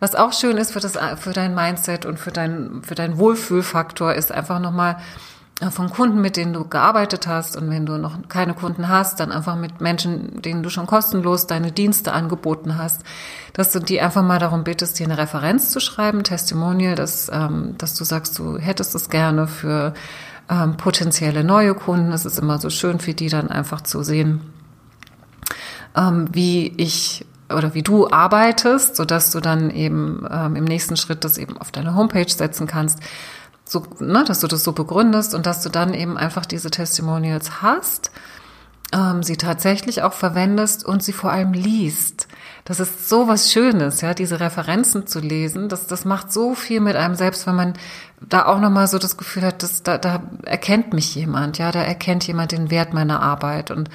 Was 0.00 0.14
auch 0.14 0.32
schön 0.32 0.56
ist 0.56 0.72
für 0.72 0.80
das, 0.80 0.98
für 1.16 1.32
dein 1.32 1.54
Mindset 1.54 2.06
und 2.06 2.18
für 2.18 2.32
dein, 2.32 2.82
für 2.82 2.94
deinen 2.94 3.18
Wohlfühlfaktor, 3.18 4.14
ist 4.14 4.32
einfach 4.32 4.58
nochmal 4.58 4.96
von 5.70 5.90
Kunden, 5.90 6.20
mit 6.20 6.36
denen 6.36 6.52
du 6.52 6.64
gearbeitet 6.64 7.26
hast 7.26 7.56
und 7.56 7.70
wenn 7.70 7.86
du 7.86 7.98
noch 7.98 8.16
keine 8.28 8.54
Kunden 8.54 8.88
hast, 8.88 9.20
dann 9.20 9.30
einfach 9.30 9.56
mit 9.56 9.80
Menschen, 9.80 10.42
denen 10.42 10.62
du 10.62 10.70
schon 10.70 10.86
kostenlos 10.86 11.46
deine 11.46 11.72
Dienste 11.72 12.12
angeboten 12.12 12.78
hast, 12.78 13.02
dass 13.52 13.70
du 13.70 13.78
die 13.78 14.00
einfach 14.00 14.22
mal 14.22 14.38
darum 14.38 14.64
bittest, 14.64 14.98
dir 14.98 15.06
eine 15.06 15.18
Referenz 15.18 15.70
zu 15.70 15.78
schreiben, 15.78 16.24
Testimonial, 16.24 16.94
dass, 16.94 17.30
ähm, 17.32 17.74
dass 17.78 17.94
du 17.94 18.04
sagst, 18.04 18.38
du 18.38 18.58
hättest 18.58 18.94
es 18.94 19.10
gerne 19.10 19.46
für 19.46 19.94
ähm, 20.48 20.76
potenzielle 20.76 21.44
neue 21.44 21.74
Kunden. 21.74 22.12
Es 22.12 22.24
ist 22.24 22.38
immer 22.38 22.58
so 22.58 22.70
schön 22.70 22.98
für 22.98 23.14
die 23.14 23.28
dann 23.28 23.48
einfach 23.48 23.82
zu 23.82 24.02
sehen, 24.02 24.40
ähm, 25.96 26.28
wie 26.32 26.72
ich 26.76 27.24
oder 27.52 27.74
wie 27.74 27.82
du 27.82 28.10
arbeitest, 28.10 28.96
so 28.96 29.04
dass 29.04 29.30
du 29.30 29.40
dann 29.40 29.70
eben 29.70 30.26
ähm, 30.30 30.56
im 30.56 30.64
nächsten 30.64 30.96
Schritt 30.96 31.24
das 31.24 31.38
eben 31.38 31.58
auf 31.58 31.70
deine 31.70 31.94
Homepage 31.94 32.28
setzen 32.28 32.66
kannst 32.66 32.98
so, 33.72 33.86
ne, 33.98 34.24
dass 34.24 34.40
du 34.40 34.46
das 34.46 34.64
so 34.64 34.72
begründest 34.72 35.34
und 35.34 35.46
dass 35.46 35.62
du 35.62 35.68
dann 35.68 35.94
eben 35.94 36.16
einfach 36.16 36.46
diese 36.46 36.70
Testimonials 36.70 37.62
hast, 37.62 38.12
ähm, 38.92 39.22
sie 39.22 39.36
tatsächlich 39.36 40.02
auch 40.02 40.12
verwendest 40.12 40.84
und 40.84 41.02
sie 41.02 41.12
vor 41.12 41.32
allem 41.32 41.52
liest. 41.52 42.28
Das 42.64 42.78
ist 42.78 43.08
so 43.08 43.26
was 43.26 43.50
Schönes, 43.50 44.02
ja, 44.02 44.14
diese 44.14 44.38
Referenzen 44.38 45.06
zu 45.06 45.18
lesen. 45.18 45.68
Das, 45.68 45.86
das 45.86 46.04
macht 46.04 46.32
so 46.32 46.54
viel 46.54 46.80
mit 46.80 46.94
einem 46.94 47.14
selbst, 47.14 47.46
wenn 47.46 47.56
man 47.56 47.72
da 48.20 48.46
auch 48.46 48.60
nochmal 48.60 48.86
so 48.86 48.98
das 48.98 49.16
Gefühl 49.16 49.42
hat, 49.42 49.62
dass 49.62 49.82
da, 49.82 49.98
da 49.98 50.22
erkennt 50.44 50.92
mich 50.92 51.14
jemand, 51.14 51.58
ja, 51.58 51.72
da 51.72 51.82
erkennt 51.82 52.26
jemand 52.26 52.52
den 52.52 52.70
Wert 52.70 52.92
meiner 52.94 53.20
Arbeit 53.20 53.70
und 53.70 53.88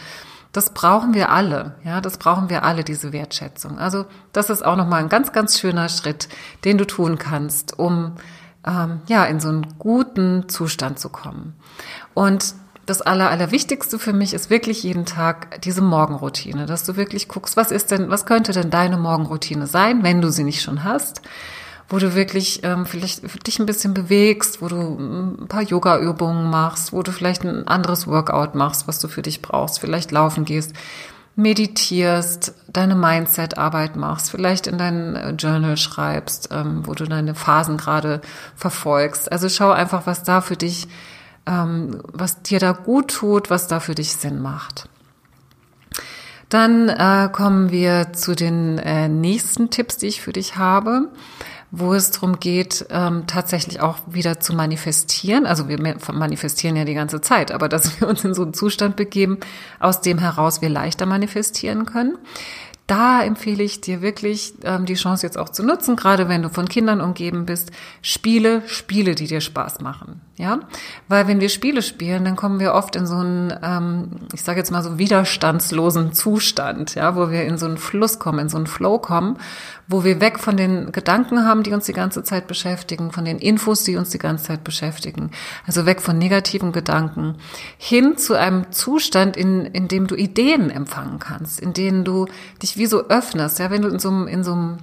das 0.51 0.71
brauchen 0.71 1.13
wir 1.13 1.29
alle, 1.29 1.75
ja, 1.83 2.01
das 2.01 2.17
brauchen 2.17 2.49
wir 2.49 2.63
alle, 2.63 2.83
diese 2.83 3.13
Wertschätzung. 3.13 3.77
Also, 3.77 4.05
das 4.33 4.49
ist 4.49 4.65
auch 4.65 4.75
nochmal 4.75 5.03
ein 5.03 5.09
ganz, 5.09 5.31
ganz 5.31 5.59
schöner 5.59 5.87
Schritt, 5.87 6.29
den 6.65 6.79
du 6.79 6.87
tun 6.87 7.19
kannst, 7.19 7.77
um 7.77 8.13
ähm, 8.65 9.01
ja, 9.07 9.25
in 9.25 9.39
so 9.39 9.49
einen 9.49 9.75
guten 9.79 10.49
Zustand 10.49 10.99
zu 10.99 11.09
kommen. 11.09 11.53
Und 12.13 12.55
das 12.85 13.01
Aller, 13.01 13.29
Allerwichtigste 13.29 13.99
für 13.99 14.13
mich 14.13 14.33
ist 14.33 14.49
wirklich 14.49 14.83
jeden 14.83 15.05
Tag 15.05 15.61
diese 15.61 15.81
Morgenroutine, 15.81 16.65
dass 16.65 16.85
du 16.85 16.95
wirklich 16.95 17.27
guckst, 17.27 17.57
was 17.57 17.71
ist 17.71 17.91
denn, 17.91 18.09
was 18.09 18.25
könnte 18.25 18.53
denn 18.53 18.69
deine 18.69 18.97
Morgenroutine 18.97 19.67
sein, 19.67 20.03
wenn 20.03 20.21
du 20.21 20.31
sie 20.31 20.45
nicht 20.45 20.61
schon 20.61 20.85
hast, 20.85 21.21
wo 21.89 21.99
du 21.99 22.15
wirklich 22.15 22.61
ähm, 22.63 22.85
vielleicht 22.85 23.45
dich 23.45 23.59
ein 23.59 23.65
bisschen 23.65 23.93
bewegst, 23.93 24.61
wo 24.61 24.69
du 24.69 24.77
ein 24.77 25.47
paar 25.47 25.63
Yoga-Übungen 25.63 26.49
machst, 26.49 26.93
wo 26.93 27.03
du 27.03 27.11
vielleicht 27.11 27.43
ein 27.43 27.67
anderes 27.67 28.07
Workout 28.07 28.55
machst, 28.55 28.87
was 28.87 28.99
du 28.99 29.09
für 29.09 29.21
dich 29.21 29.41
brauchst, 29.41 29.79
vielleicht 29.79 30.11
laufen 30.11 30.45
gehst 30.45 30.73
meditierst, 31.37 32.55
deine 32.67 32.95
Mindset-Arbeit 32.95 33.95
machst, 33.95 34.31
vielleicht 34.31 34.65
in 34.65 34.79
dein 34.79 35.15
äh, 35.15 35.29
Journal 35.31 35.77
schreibst, 35.77 36.49
ähm, 36.51 36.81
wo 36.85 36.95
du 36.95 37.05
deine 37.05 37.35
Phasen 37.35 37.77
gerade 37.77 38.21
verfolgst. 38.55 39.31
Also 39.31 39.47
schau 39.47 39.69
einfach, 39.69 40.07
was 40.07 40.23
da 40.23 40.41
für 40.41 40.57
dich, 40.57 40.87
ähm, 41.45 42.01
was 42.11 42.41
dir 42.41 42.59
da 42.59 42.71
gut 42.71 43.09
tut, 43.09 43.51
was 43.51 43.67
da 43.67 43.79
für 43.79 43.93
dich 43.93 44.13
Sinn 44.13 44.41
macht. 44.41 44.89
Dann 46.49 46.89
äh, 46.89 47.29
kommen 47.31 47.69
wir 47.69 48.13
zu 48.13 48.33
den 48.33 48.79
äh, 48.79 49.07
nächsten 49.07 49.69
Tipps, 49.69 49.97
die 49.97 50.07
ich 50.07 50.21
für 50.21 50.33
dich 50.33 50.57
habe 50.57 51.09
wo 51.79 51.93
es 51.93 52.11
darum 52.11 52.39
geht, 52.39 52.85
ähm, 52.89 53.23
tatsächlich 53.27 53.81
auch 53.81 53.97
wieder 54.07 54.39
zu 54.39 54.53
manifestieren. 54.53 55.45
Also 55.45 55.67
wir 55.67 55.79
manifestieren 56.13 56.75
ja 56.75 56.85
die 56.85 56.93
ganze 56.93 57.21
Zeit, 57.21 57.51
aber 57.51 57.69
dass 57.69 57.99
wir 58.01 58.07
uns 58.07 58.23
in 58.23 58.33
so 58.33 58.43
einen 58.43 58.53
Zustand 58.53 58.95
begeben, 58.95 59.37
aus 59.79 60.01
dem 60.01 60.17
heraus 60.17 60.61
wir 60.61 60.69
leichter 60.69 61.05
manifestieren 61.05 61.85
können 61.85 62.17
da 62.87 63.21
empfehle 63.21 63.63
ich 63.63 63.81
dir 63.81 64.01
wirklich 64.01 64.53
ähm, 64.63 64.85
die 64.85 64.93
Chance 64.93 65.25
jetzt 65.25 65.37
auch 65.37 65.49
zu 65.49 65.61
nutzen, 65.61 65.97
gerade 65.97 66.29
wenn 66.29 66.41
du 66.41 66.49
von 66.49 66.69
Kindern 66.69 67.01
umgeben 67.01 67.45
bist. 67.45 67.71
Spiele, 68.01 68.61
Spiele, 68.65 69.13
die 69.13 69.27
dir 69.27 69.41
Spaß 69.41 69.81
machen. 69.81 70.21
Ja, 70.37 70.61
weil 71.09 71.27
wenn 71.27 71.41
wir 71.41 71.49
Spiele 71.49 71.81
spielen, 71.81 72.23
dann 72.23 72.37
kommen 72.37 72.61
wir 72.61 72.73
oft 72.73 72.95
in 72.95 73.05
so 73.05 73.15
einen, 73.15 73.53
ähm, 73.61 74.11
ich 74.33 74.41
sage 74.41 74.59
jetzt 74.59 74.71
mal 74.71 74.83
so 74.83 74.97
widerstandslosen 74.97 76.13
Zustand, 76.13 76.95
ja, 76.95 77.15
wo 77.17 77.29
wir 77.29 77.43
in 77.43 77.57
so 77.57 77.65
einen 77.65 77.77
Fluss 77.77 78.19
kommen, 78.19 78.39
in 78.39 78.49
so 78.49 78.57
einen 78.57 78.67
Flow 78.67 78.99
kommen, 78.99 79.37
wo 79.87 80.03
wir 80.03 80.19
weg 80.19 80.39
von 80.39 80.57
den 80.57 80.91
Gedanken 80.91 81.45
haben, 81.45 81.63
die 81.63 81.71
uns 81.71 81.85
die 81.85 81.93
ganze 81.93 82.23
Zeit 82.23 82.47
beschäftigen, 82.47 83.11
von 83.11 83.23
den 83.23 83.39
Infos, 83.39 83.83
die 83.83 83.95
uns 83.95 84.09
die 84.09 84.17
ganze 84.17 84.45
Zeit 84.45 84.63
beschäftigen, 84.63 85.31
also 85.65 85.85
weg 85.85 86.01
von 86.01 86.17
negativen 86.17 86.73
Gedanken, 86.73 87.35
hin 87.77 88.17
zu 88.17 88.35
einem 88.35 88.71
Zustand, 88.71 89.37
in, 89.37 89.65
in 89.65 89.87
dem 89.87 90.07
du 90.07 90.15
Ideen 90.15 90.69
empfangen 90.69 91.19
kannst, 91.19 91.59
in 91.61 91.73
denen 91.73 92.03
du 92.03 92.27
dich 92.61 92.77
wie 92.77 92.85
so 92.85 93.07
öffnest, 93.07 93.59
ja, 93.59 93.71
wenn 93.71 93.81
du 93.81 93.87
in 93.87 93.99
so 93.99 94.09
einem, 94.09 94.27
in 94.27 94.43
so 94.43 94.51
einem 94.51 94.77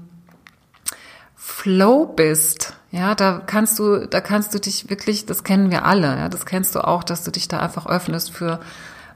Flow 1.37 2.06
bist, 2.06 2.75
ja, 2.90 3.14
da 3.14 3.42
kannst 3.44 3.78
du, 3.78 4.06
da 4.06 4.23
kannst 4.23 4.54
du 4.54 4.58
dich 4.58 4.88
wirklich, 4.88 5.26
das 5.26 5.44
kennen 5.44 5.70
wir 5.70 5.84
alle, 5.84 6.16
ja, 6.16 6.28
das 6.30 6.46
kennst 6.46 6.75
du 6.75 6.80
auch, 6.80 7.04
dass 7.04 7.25
du 7.25 7.30
dich 7.30 7.49
da 7.49 7.58
einfach 7.58 7.87
öffnest 7.87 8.30
für, 8.30 8.61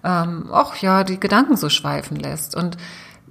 ähm, 0.05 0.51
ach 0.53 0.77
ja, 0.77 1.05
die 1.05 1.19
Gedanken 1.19 1.57
so 1.57 1.71
schweifen 1.71 2.17
lässt. 2.19 2.55
Und 2.55 2.77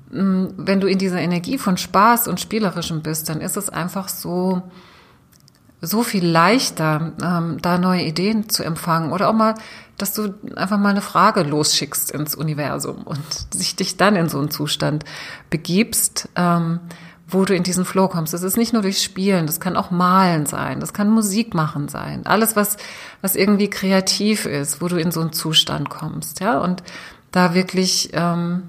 wenn 0.10 0.80
du 0.80 0.88
in 0.88 0.98
dieser 0.98 1.20
Energie 1.20 1.58
von 1.58 1.78
Spaß 1.78 2.28
und 2.28 2.40
Spielerischem 2.40 3.02
bist, 3.02 3.30
dann 3.30 3.42
ist 3.42 3.58
es 3.58 3.70
einfach 3.70 4.08
so, 4.08 4.62
so 5.82 6.04
viel 6.04 6.26
leichter, 6.26 7.12
ähm, 7.22 7.58
da 7.62 7.78
neue 7.78 8.04
Ideen 8.04 8.50
zu 8.50 8.64
empfangen 8.64 9.12
oder 9.12 9.30
auch 9.30 9.34
mal, 9.34 9.56
dass 9.98 10.14
du 10.14 10.34
einfach 10.56 10.78
mal 10.78 10.90
eine 10.90 11.02
Frage 11.02 11.44
losschickst 11.44 12.12
ins 12.12 12.36
Universum 12.36 13.04
und 13.04 13.24
sich 13.54 13.76
dich 13.76 13.98
dann 13.98 14.16
in 14.16 14.30
so 14.30 14.40
einen 14.40 14.52
Zustand 14.52 15.04
begibst, 15.50 16.30
ähm, 16.36 16.80
wo 17.28 17.44
du 17.44 17.54
in 17.54 17.64
diesen 17.64 17.84
Flow 17.84 18.08
kommst. 18.08 18.34
Das 18.34 18.44
ist 18.44 18.58
nicht 18.58 18.74
nur 18.74 18.84
durch 18.84 19.04
Spielen, 19.04 19.46
das 19.46 19.60
kann 19.60 19.76
auch 19.76 19.92
Malen 19.92 20.46
sein, 20.46 20.80
das 20.80 20.94
kann 20.94 21.10
Musik 21.10 21.54
machen 21.54 21.90
sein. 21.90 22.26
Alles, 22.26 22.56
was, 22.56 22.78
was 23.22 23.36
irgendwie 23.36 23.70
kreativ 23.70 24.46
ist, 24.46 24.82
wo 24.82 24.88
du 24.88 24.96
in 24.96 25.12
so 25.12 25.20
einen 25.20 25.34
Zustand 25.34 25.90
kommst, 25.90 26.40
ja, 26.40 26.60
und 26.60 26.82
da 27.32 27.54
wirklich 27.54 28.12
ähm, 28.14 28.64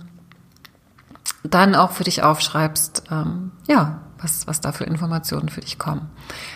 dann 1.44 1.74
auch 1.74 1.92
für 1.92 2.04
dich 2.04 2.22
aufschreibst, 2.22 3.04
ähm, 3.10 3.52
ja, 3.66 4.00
was, 4.20 4.46
was 4.46 4.60
da 4.60 4.72
für 4.72 4.84
Informationen 4.84 5.48
für 5.48 5.60
dich 5.60 5.78
kommen. 5.78 6.10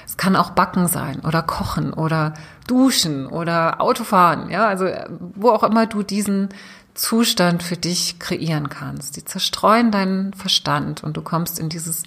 Es 0.07 0.17
kann 0.17 0.37
auch 0.37 0.51
Backen 0.51 0.89
sein 0.89 1.21
oder 1.21 1.43
Kochen 1.43 1.93
oder 1.93 2.35
Duschen 2.67 3.27
oder 3.27 3.81
Autofahren, 3.81 4.51
ja, 4.51 4.67
also 4.67 4.87
wo 5.35 5.51
auch 5.51 5.63
immer 5.63 5.87
du 5.87 6.03
diesen 6.03 6.49
Zustand 6.95 7.63
für 7.63 7.77
dich 7.77 8.19
kreieren 8.19 8.69
kannst. 8.69 9.17
Die 9.17 9.25
zerstreuen 9.25 9.91
deinen 9.91 10.35
Verstand 10.35 11.03
und 11.03 11.17
du 11.17 11.23
kommst 11.23 11.59
in 11.59 11.69
dieses 11.69 12.03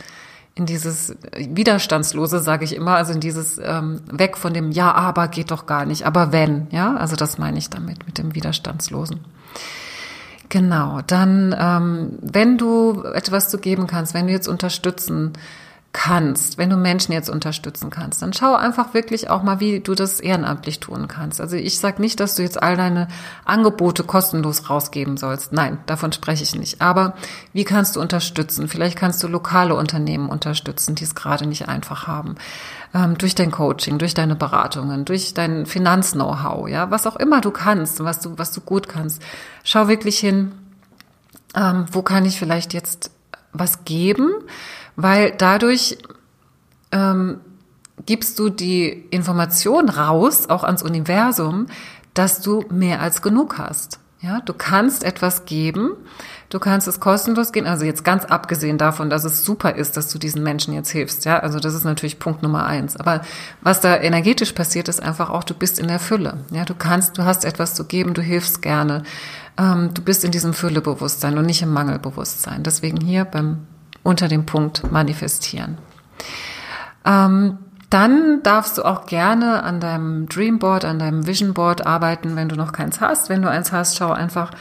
in 0.57 0.65
dieses 0.65 1.17
Widerstandslose, 1.35 2.39
sage 2.39 2.63
ich 2.63 2.75
immer, 2.75 2.95
also 2.95 3.11
in 3.11 3.19
dieses 3.19 3.57
ähm, 3.61 3.99
weg 4.09 4.37
von 4.37 4.53
dem 4.53 4.71
Ja, 4.71 4.93
aber 4.93 5.27
geht 5.27 5.51
doch 5.51 5.65
gar 5.65 5.85
nicht, 5.85 6.05
aber 6.05 6.31
wenn, 6.31 6.67
ja, 6.71 6.95
also 6.95 7.17
das 7.17 7.37
meine 7.37 7.57
ich 7.57 7.69
damit 7.69 8.05
mit 8.05 8.17
dem 8.17 8.35
Widerstandslosen. 8.35 9.19
Genau, 10.49 11.01
dann 11.07 11.55
ähm, 11.57 12.17
wenn 12.21 12.57
du 12.57 13.03
etwas 13.03 13.49
zu 13.49 13.57
geben 13.57 13.87
kannst, 13.87 14.13
wenn 14.13 14.27
du 14.27 14.33
jetzt 14.33 14.47
unterstützen 14.47 15.33
kannst, 15.95 16.57
wenn 16.57 16.69
du 16.69 16.75
Menschen 16.75 17.13
jetzt 17.13 17.29
unterstützen 17.29 17.89
kannst, 17.89 18.21
dann 18.21 18.33
schau 18.33 18.53
einfach 18.53 18.93
wirklich 18.93 19.29
auch 19.29 19.43
mal, 19.43 19.61
wie 19.61 19.79
du 19.79 19.95
das 19.95 20.19
ehrenamtlich 20.19 20.81
tun 20.81 21.07
kannst. 21.07 21.39
Also 21.39 21.55
ich 21.55 21.79
sage 21.79 22.01
nicht, 22.01 22.19
dass 22.19 22.35
du 22.35 22.41
jetzt 22.41 22.61
all 22.61 22.75
deine 22.75 23.07
Angebote 23.45 24.03
kostenlos 24.03 24.69
rausgeben 24.69 25.15
sollst. 25.15 25.53
Nein, 25.53 25.77
davon 25.85 26.11
spreche 26.11 26.43
ich 26.43 26.53
nicht. 26.53 26.81
Aber 26.81 27.13
wie 27.53 27.63
kannst 27.63 27.95
du 27.95 28.01
unterstützen? 28.01 28.67
Vielleicht 28.67 28.97
kannst 28.97 29.23
du 29.23 29.27
lokale 29.27 29.73
Unternehmen 29.73 30.27
unterstützen, 30.27 30.95
die 30.95 31.05
es 31.05 31.15
gerade 31.15 31.47
nicht 31.47 31.69
einfach 31.69 32.07
haben. 32.07 32.35
Ähm, 32.95 33.17
durch 33.17 33.35
dein 33.35 33.51
Coaching, 33.51 33.99
durch 33.99 34.15
deine 34.15 34.35
Beratungen, 34.35 35.05
durch 35.05 35.35
dein 35.35 35.65
Finanz-Know-how, 35.67 36.67
ja, 36.69 36.89
was 36.89 37.05
auch 37.05 37.17
immer 37.17 37.41
du 37.41 37.51
kannst, 37.51 38.03
was 38.03 38.21
du, 38.21 38.37
was 38.37 38.51
du 38.51 38.61
gut 38.61 38.87
kannst. 38.87 39.21
Schau 39.63 39.87
wirklich 39.87 40.17
hin, 40.17 40.53
ähm, 41.53 41.85
wo 41.91 42.01
kann 42.01 42.25
ich 42.25 42.39
vielleicht 42.39 42.73
jetzt 42.73 43.11
was 43.51 43.83
geben? 43.85 44.31
weil 44.95 45.31
dadurch 45.31 45.97
ähm, 46.91 47.39
gibst 48.05 48.39
du 48.39 48.49
die 48.49 48.89
Information 49.11 49.89
raus, 49.89 50.49
auch 50.49 50.63
ans 50.63 50.83
Universum, 50.83 51.67
dass 52.13 52.41
du 52.41 52.63
mehr 52.69 53.01
als 53.01 53.21
genug 53.21 53.57
hast. 53.57 53.99
Ja, 54.21 54.41
du 54.41 54.53
kannst 54.53 55.03
etwas 55.03 55.45
geben, 55.45 55.91
du 56.49 56.59
kannst 56.59 56.87
es 56.87 56.99
kostenlos 56.99 57.51
gehen, 57.51 57.67
also 57.67 57.85
jetzt 57.85 58.03
ganz 58.03 58.25
abgesehen 58.25 58.77
davon, 58.77 59.09
dass 59.09 59.23
es 59.23 59.43
super 59.43 59.75
ist, 59.75 59.97
dass 59.97 60.09
du 60.11 60.19
diesen 60.19 60.43
Menschen 60.43 60.73
jetzt 60.73 60.89
hilfst, 60.89 61.25
ja, 61.25 61.39
also 61.39 61.59
das 61.59 61.73
ist 61.73 61.83
natürlich 61.83 62.19
Punkt 62.19 62.43
Nummer 62.43 62.65
eins. 62.65 62.95
Aber 62.97 63.21
was 63.61 63.81
da 63.81 63.97
energetisch 63.97 64.53
passiert, 64.53 64.87
ist 64.87 65.01
einfach 65.01 65.29
auch, 65.29 65.43
du 65.43 65.53
bist 65.53 65.79
in 65.79 65.87
der 65.87 65.99
Fülle, 65.99 66.37
ja, 66.51 66.65
du 66.65 66.75
kannst, 66.75 67.17
du 67.17 67.25
hast 67.25 67.45
etwas 67.45 67.73
zu 67.73 67.85
geben, 67.85 68.13
du 68.13 68.21
hilfst 68.21 68.61
gerne, 68.61 69.03
ähm, 69.57 69.93
du 69.93 70.01
bist 70.01 70.23
in 70.23 70.31
diesem 70.31 70.53
Füllebewusstsein 70.53 71.37
und 71.37 71.45
nicht 71.45 71.61
im 71.61 71.73
Mangelbewusstsein. 71.73 72.63
Deswegen 72.63 73.01
hier 73.01 73.25
beim 73.25 73.67
unter 74.03 74.27
dem 74.27 74.45
Punkt 74.45 74.91
manifestieren. 74.91 75.79
Ähm, 77.05 77.57
dann 77.89 78.41
darfst 78.43 78.77
du 78.77 78.83
auch 78.83 79.05
gerne 79.05 79.63
an 79.63 79.79
deinem 79.79 80.27
Dreamboard, 80.27 80.85
an 80.85 80.99
deinem 80.99 81.27
Visionboard 81.27 81.85
arbeiten, 81.85 82.35
wenn 82.35 82.49
du 82.49 82.55
noch 82.55 82.71
keins 82.71 82.99
hast. 83.01 83.29
Wenn 83.29 83.41
du 83.41 83.49
eins 83.49 83.71
hast, 83.71 83.97
schau 83.97 84.11
einfach, 84.11 84.51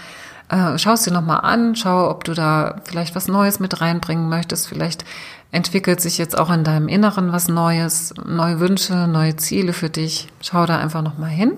äh, 0.54 0.78
schau 0.78 0.92
es 0.92 1.02
dir 1.02 1.12
nochmal 1.12 1.40
an, 1.40 1.74
schau, 1.74 2.08
ob 2.08 2.24
du 2.24 2.32
da 2.32 2.80
vielleicht 2.84 3.16
was 3.16 3.26
Neues 3.28 3.58
mit 3.58 3.80
reinbringen 3.80 4.28
möchtest. 4.28 4.68
Vielleicht 4.68 5.04
entwickelt 5.50 6.00
sich 6.00 6.16
jetzt 6.16 6.38
auch 6.38 6.50
in 6.50 6.64
deinem 6.64 6.88
Inneren 6.88 7.32
was 7.32 7.48
Neues, 7.48 8.14
neue 8.24 8.60
Wünsche, 8.60 9.08
neue 9.08 9.36
Ziele 9.36 9.72
für 9.72 9.90
dich. 9.90 10.28
Schau 10.40 10.64
da 10.66 10.78
einfach 10.78 11.02
nochmal 11.02 11.30
hin. 11.30 11.56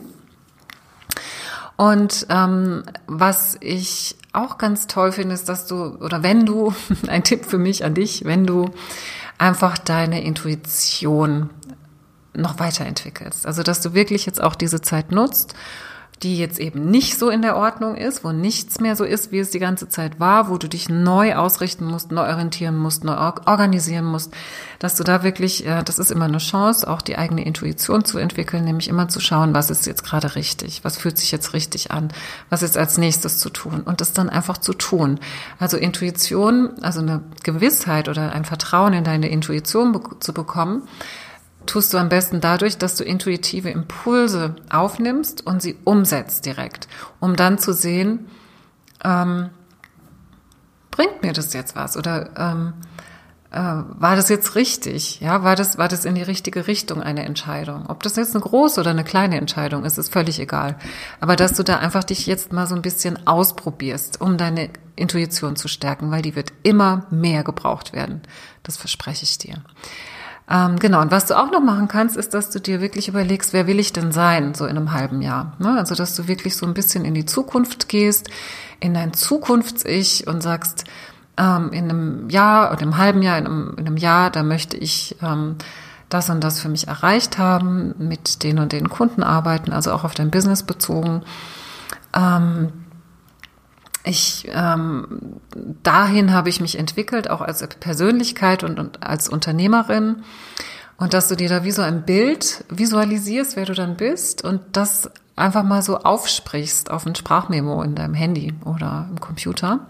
Und 1.77 2.27
ähm, 2.31 2.85
was 3.07 3.59
ich 3.61 4.17
auch 4.33 4.57
ganz 4.57 4.87
toll 4.87 5.13
finde, 5.13 5.35
ist, 5.35 5.51
dass 5.51 5.67
du, 5.67 5.97
oder 5.97 6.23
wenn 6.23 6.47
du, 6.47 6.75
ein 7.07 7.23
Tipp 7.23 7.45
für 7.45 7.59
mich 7.59 7.85
an 7.85 7.95
dich, 7.95 8.25
wenn 8.25 8.47
du 8.47 8.71
einfach 9.37 9.77
deine 9.77 10.25
Intuition 10.25 11.51
noch 12.33 12.59
weiterentwickelst. 12.59 13.47
Also, 13.47 13.63
dass 13.63 13.81
du 13.81 13.93
wirklich 13.93 14.25
jetzt 14.25 14.43
auch 14.43 14.55
diese 14.55 14.81
Zeit 14.81 15.13
nutzt 15.13 15.55
die 16.23 16.39
jetzt 16.39 16.59
eben 16.59 16.91
nicht 16.91 17.19
so 17.19 17.29
in 17.29 17.43
der 17.43 17.57
Ordnung 17.57 17.95
ist, 17.95 18.25
wo 18.25 18.33
nichts 18.33 18.81
mehr 18.81 18.97
so 18.97 19.05
ist, 19.05 19.33
wie 19.33 19.39
es 19.39 19.51
die 19.51 19.59
ganze 19.59 19.89
Zeit 19.91 20.19
war, 20.19 20.49
wo 20.49 20.57
du 20.57 20.67
dich 20.67 20.89
neu 20.89 21.35
ausrichten 21.35 21.85
musst, 21.85 22.11
neu 22.11 22.27
orientieren 22.31 22.79
musst, 22.79 23.05
neu 23.05 23.17
organisieren 23.17 24.07
musst, 24.07 24.33
dass 24.79 24.97
du 24.97 25.05
da 25.05 25.23
wirklich, 25.23 25.67
äh, 25.67 25.83
das 25.83 25.99
ist 25.99 26.11
immer 26.11 26.25
eine 26.25 26.39
Chance, 26.39 26.89
auch 26.89 27.03
die 27.03 27.19
eigene 27.19 27.45
Intuition 27.45 28.07
zu 28.07 28.17
entwickeln, 28.17 28.65
nämlich 28.65 28.89
immer 28.89 29.09
zu 29.09 29.21
schauen, 29.21 29.55
was 29.55 29.69
ist 29.69 29.87
jetzt 29.87 30.05
gerade 30.05 30.37
richtig, 30.37 30.85
was 30.85 30.97
fühlt 30.97 31.19
sich 31.19 31.33
jetzt 31.33 31.53
richtig 31.53 31.91
an, 31.91 32.09
was 32.49 32.63
ist 32.63 32.79
als 32.79 32.97
nächstes 32.97 33.37
zu 33.37 33.51
tun 33.51 33.83
und 33.85 34.01
das 34.01 34.15
dann 34.15 34.31
einfach 34.31 34.57
zu 34.57 34.73
tun. 34.73 35.21
Also 35.59 35.77
Intuition, 35.77 36.83
also 36.83 37.01
eine 37.01 37.21
Gewissheit 37.43 38.09
oder 38.09 38.33
ein 38.33 38.47
Vertrauen 38.47 38.95
in 38.95 39.05
deine 39.05 39.29
Intuition 39.29 40.01
zu 40.21 40.33
bekommen, 40.33 40.83
tust 41.67 41.93
du 41.93 41.99
am 41.99 42.09
besten 42.09 42.41
dadurch, 42.41 42.79
dass 42.79 42.95
du 42.95 43.05
intuitive 43.05 43.71
Impulse 43.71 44.57
aufnimmst 44.71 45.47
und 45.47 45.61
sie 45.61 45.77
umsetzt 45.85 46.47
direkt, 46.47 46.89
um 47.21 47.37
dann 47.37 47.59
zu 47.59 47.73
sehen, 47.73 48.27
ähm, 49.05 49.51
bringt 50.91 51.23
mir 51.23 51.33
das 51.33 51.53
jetzt 51.53 51.77
was 51.77 51.97
oder 51.97 52.31
ähm, 52.37 52.73
äh, 53.51 53.59
war 53.59 54.17
das 54.17 54.29
jetzt 54.29 54.55
richtig? 54.55 55.21
Ja, 55.21 55.43
war 55.43 55.57
das 55.57 55.79
war 55.79 55.89
das 55.89 56.05
in 56.05 56.15
die 56.15 56.23
richtige 56.23 56.67
Richtung 56.67 57.03
eine 57.03 57.25
Entscheidung? 57.25 57.87
Ob 57.89 58.03
das 58.03 58.17
jetzt 58.17 58.35
eine 58.35 58.43
große 58.43 58.81
oder 58.81 58.91
eine 58.91 59.05
kleine 59.05 59.39
Entscheidung 59.39 59.85
ist, 59.85 59.99
ist 59.99 60.13
völlig 60.13 60.41
egal. 60.41 60.77
Aber 61.21 61.37
dass 61.37 61.53
du 61.53 61.63
da 61.63 61.79
einfach 61.79 62.05
dich 62.05 62.27
jetzt 62.27 62.53
mal 62.53 62.67
so 62.67 62.75
ein 62.75 62.83
bisschen 62.83 63.27
ausprobierst, 63.27 64.21
um 64.21 64.37
deine 64.37 64.71
Intuition 64.97 65.57
zu 65.57 65.69
stärken, 65.69 66.11
weil 66.11 66.23
die 66.23 66.35
wird 66.35 66.53
immer 66.65 67.07
mehr 67.11 67.45
gebraucht 67.45 67.93
werden. 67.93 68.23
Das 68.63 68.77
verspreche 68.77 69.25
ich 69.25 69.39
dir. 69.39 69.63
Ähm, 70.49 70.79
genau, 70.79 71.01
und 71.01 71.11
was 71.11 71.27
du 71.27 71.37
auch 71.37 71.51
noch 71.51 71.61
machen 71.61 71.89
kannst, 71.89 72.17
ist, 72.17 72.33
dass 72.33 72.51
du 72.51 72.61
dir 72.61 72.81
wirklich 72.81 73.09
überlegst, 73.09 73.53
wer 73.53 73.67
will 73.67 73.81
ich 73.81 73.93
denn 73.93 74.13
sein, 74.13 74.55
so 74.55 74.65
in 74.65 74.77
einem 74.77 74.93
halben 74.93 75.21
Jahr. 75.21 75.55
Ne? 75.59 75.77
Also, 75.77 75.95
dass 75.95 76.15
du 76.15 76.29
wirklich 76.29 76.57
so 76.57 76.67
ein 76.67 76.75
bisschen 76.75 77.05
in 77.05 77.15
die 77.15 77.27
Zukunft 77.27 77.89
gehst, 77.89 78.31
in 78.79 78.95
dein 78.95 79.13
Zukunfts-Ich 79.13 80.29
und 80.29 80.43
sagst, 80.43 80.85
ähm, 81.37 81.73
in 81.73 81.91
einem 81.91 82.31
Jahr 82.31 82.73
oder 82.73 82.83
im 82.83 82.97
halben 82.97 83.23
Jahr, 83.23 83.39
in 83.39 83.47
einem, 83.47 83.75
in 83.77 83.87
einem 83.87 83.97
Jahr, 83.97 84.31
da 84.31 84.45
möchte 84.45 84.77
ich 84.77 85.17
ähm, 85.21 85.57
das 86.09 86.31
und 86.31 86.45
das 86.45 86.61
für 86.61 86.69
mich 86.69 86.87
erreicht 86.87 87.39
haben, 87.39 87.95
mit 87.99 88.45
den 88.45 88.61
und 88.61 88.71
den 88.71 88.89
Kunden 88.89 89.25
arbeiten, 89.25 89.73
also 89.73 89.93
auch 89.93 90.05
auf 90.05 90.15
dein 90.15 90.31
Business 90.31 90.63
bezogen. 90.63 91.23
Ähm, 92.15 92.73
ich 94.07 94.49
ähm, 94.53 95.41
dahin 95.83 96.33
habe 96.33 96.49
ich 96.49 96.61
mich 96.61 96.79
entwickelt, 96.79 97.29
auch 97.29 97.41
als 97.41 97.67
Persönlichkeit 97.81 98.63
und, 98.63 98.79
und 98.79 99.03
als 99.03 99.29
Unternehmerin. 99.29 100.23
Und 100.97 101.13
dass 101.13 101.29
du 101.29 101.37
dir 101.37 101.49
da 101.49 101.65
wie 101.65 101.73
so 101.73 101.83
ein 101.83 102.05
Bild 102.05 102.65
visualisierst, 102.71 103.57
wer 103.57 103.67
du 103.67 103.75
dann 103.75 103.97
bist 103.97 104.43
und 104.43 104.63
das 104.73 105.11
einfach 105.35 105.63
mal 105.63 105.83
so 105.83 105.99
aufsprichst 105.99 106.91
auf 106.91 107.05
ein 107.05 107.15
Sprachmemo 107.15 107.83
in 107.83 107.95
deinem 107.95 108.15
Handy 108.15 108.55
oder 108.65 109.07
im 109.11 109.21
Computer 109.21 109.81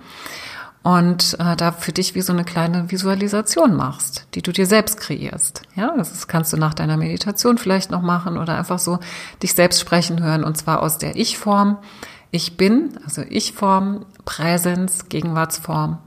und 0.82 1.37
äh, 1.40 1.56
da 1.56 1.73
für 1.73 1.92
dich 1.92 2.14
wie 2.14 2.23
so 2.23 2.32
eine 2.32 2.44
kleine 2.44 2.92
Visualisation 2.92 3.75
machst, 3.75 4.28
die 4.35 4.42
du 4.42 4.52
dir 4.52 4.66
selbst 4.66 5.00
kreierst. 5.00 5.62
Ja, 5.75 5.92
das 5.96 6.28
kannst 6.28 6.52
du 6.52 6.56
nach 6.56 6.75
deiner 6.75 6.96
Meditation 6.96 7.58
vielleicht 7.58 7.90
noch 7.90 8.02
machen 8.02 8.38
oder 8.38 8.56
einfach 8.56 8.78
so 8.78 9.00
dich 9.42 9.54
selbst 9.54 9.80
sprechen 9.80 10.23
hören 10.23 10.44
und 10.44 10.56
zwar 10.56 10.82
aus 10.82 10.99
der 10.99 11.16
Ich-Form 11.16 11.78
ich 12.37 12.57
bin, 12.57 12.99
also 13.05 13.23
Ich-Form, 13.23 14.07
Präsenz, 14.25 15.09
Gegenwartsform 15.09 15.99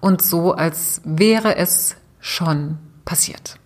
und 0.00 0.20
so, 0.20 0.52
als 0.52 1.00
wäre 1.04 1.56
es 1.56 1.96
schon 2.20 2.78
passiert. 3.04 3.58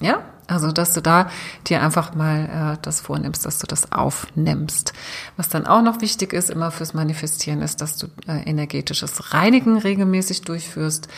Ja, 0.00 0.22
also 0.46 0.72
dass 0.72 0.94
du 0.94 1.02
da 1.02 1.28
dir 1.66 1.82
einfach 1.82 2.14
mal 2.14 2.76
äh, 2.76 2.78
das 2.80 3.00
vornimmst, 3.00 3.44
dass 3.44 3.58
du 3.58 3.66
das 3.66 3.92
aufnimmst. 3.92 4.94
Was 5.36 5.50
dann 5.50 5.66
auch 5.66 5.82
noch 5.82 6.00
wichtig 6.00 6.32
ist, 6.32 6.48
immer 6.48 6.70
fürs 6.70 6.94
Manifestieren, 6.94 7.60
ist, 7.60 7.82
dass 7.82 7.98
du 7.98 8.06
äh, 8.26 8.48
energetisches 8.48 9.34
Reinigen 9.34 9.76
regelmäßig 9.76 10.42
durchführst. 10.42 11.08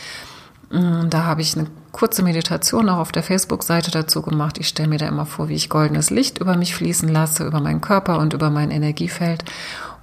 Mm, 0.69 1.09
da 1.09 1.23
habe 1.23 1.41
ich 1.41 1.57
eine 1.57 1.67
kurze 1.93 2.23
Meditation 2.23 2.89
auch 2.89 2.97
auf 2.97 3.11
der 3.13 3.23
Facebook-Seite 3.23 3.91
dazu 3.91 4.21
gemacht. 4.21 4.57
Ich 4.57 4.67
stelle 4.67 4.89
mir 4.89 4.97
da 4.97 5.07
immer 5.07 5.25
vor, 5.25 5.47
wie 5.47 5.55
ich 5.55 5.69
goldenes 5.69 6.09
Licht 6.09 6.39
über 6.39 6.57
mich 6.57 6.75
fließen 6.75 7.07
lasse, 7.07 7.45
über 7.45 7.61
meinen 7.61 7.81
Körper 7.81 8.19
und 8.19 8.33
über 8.33 8.49
mein 8.49 8.71
Energiefeld 8.71 9.45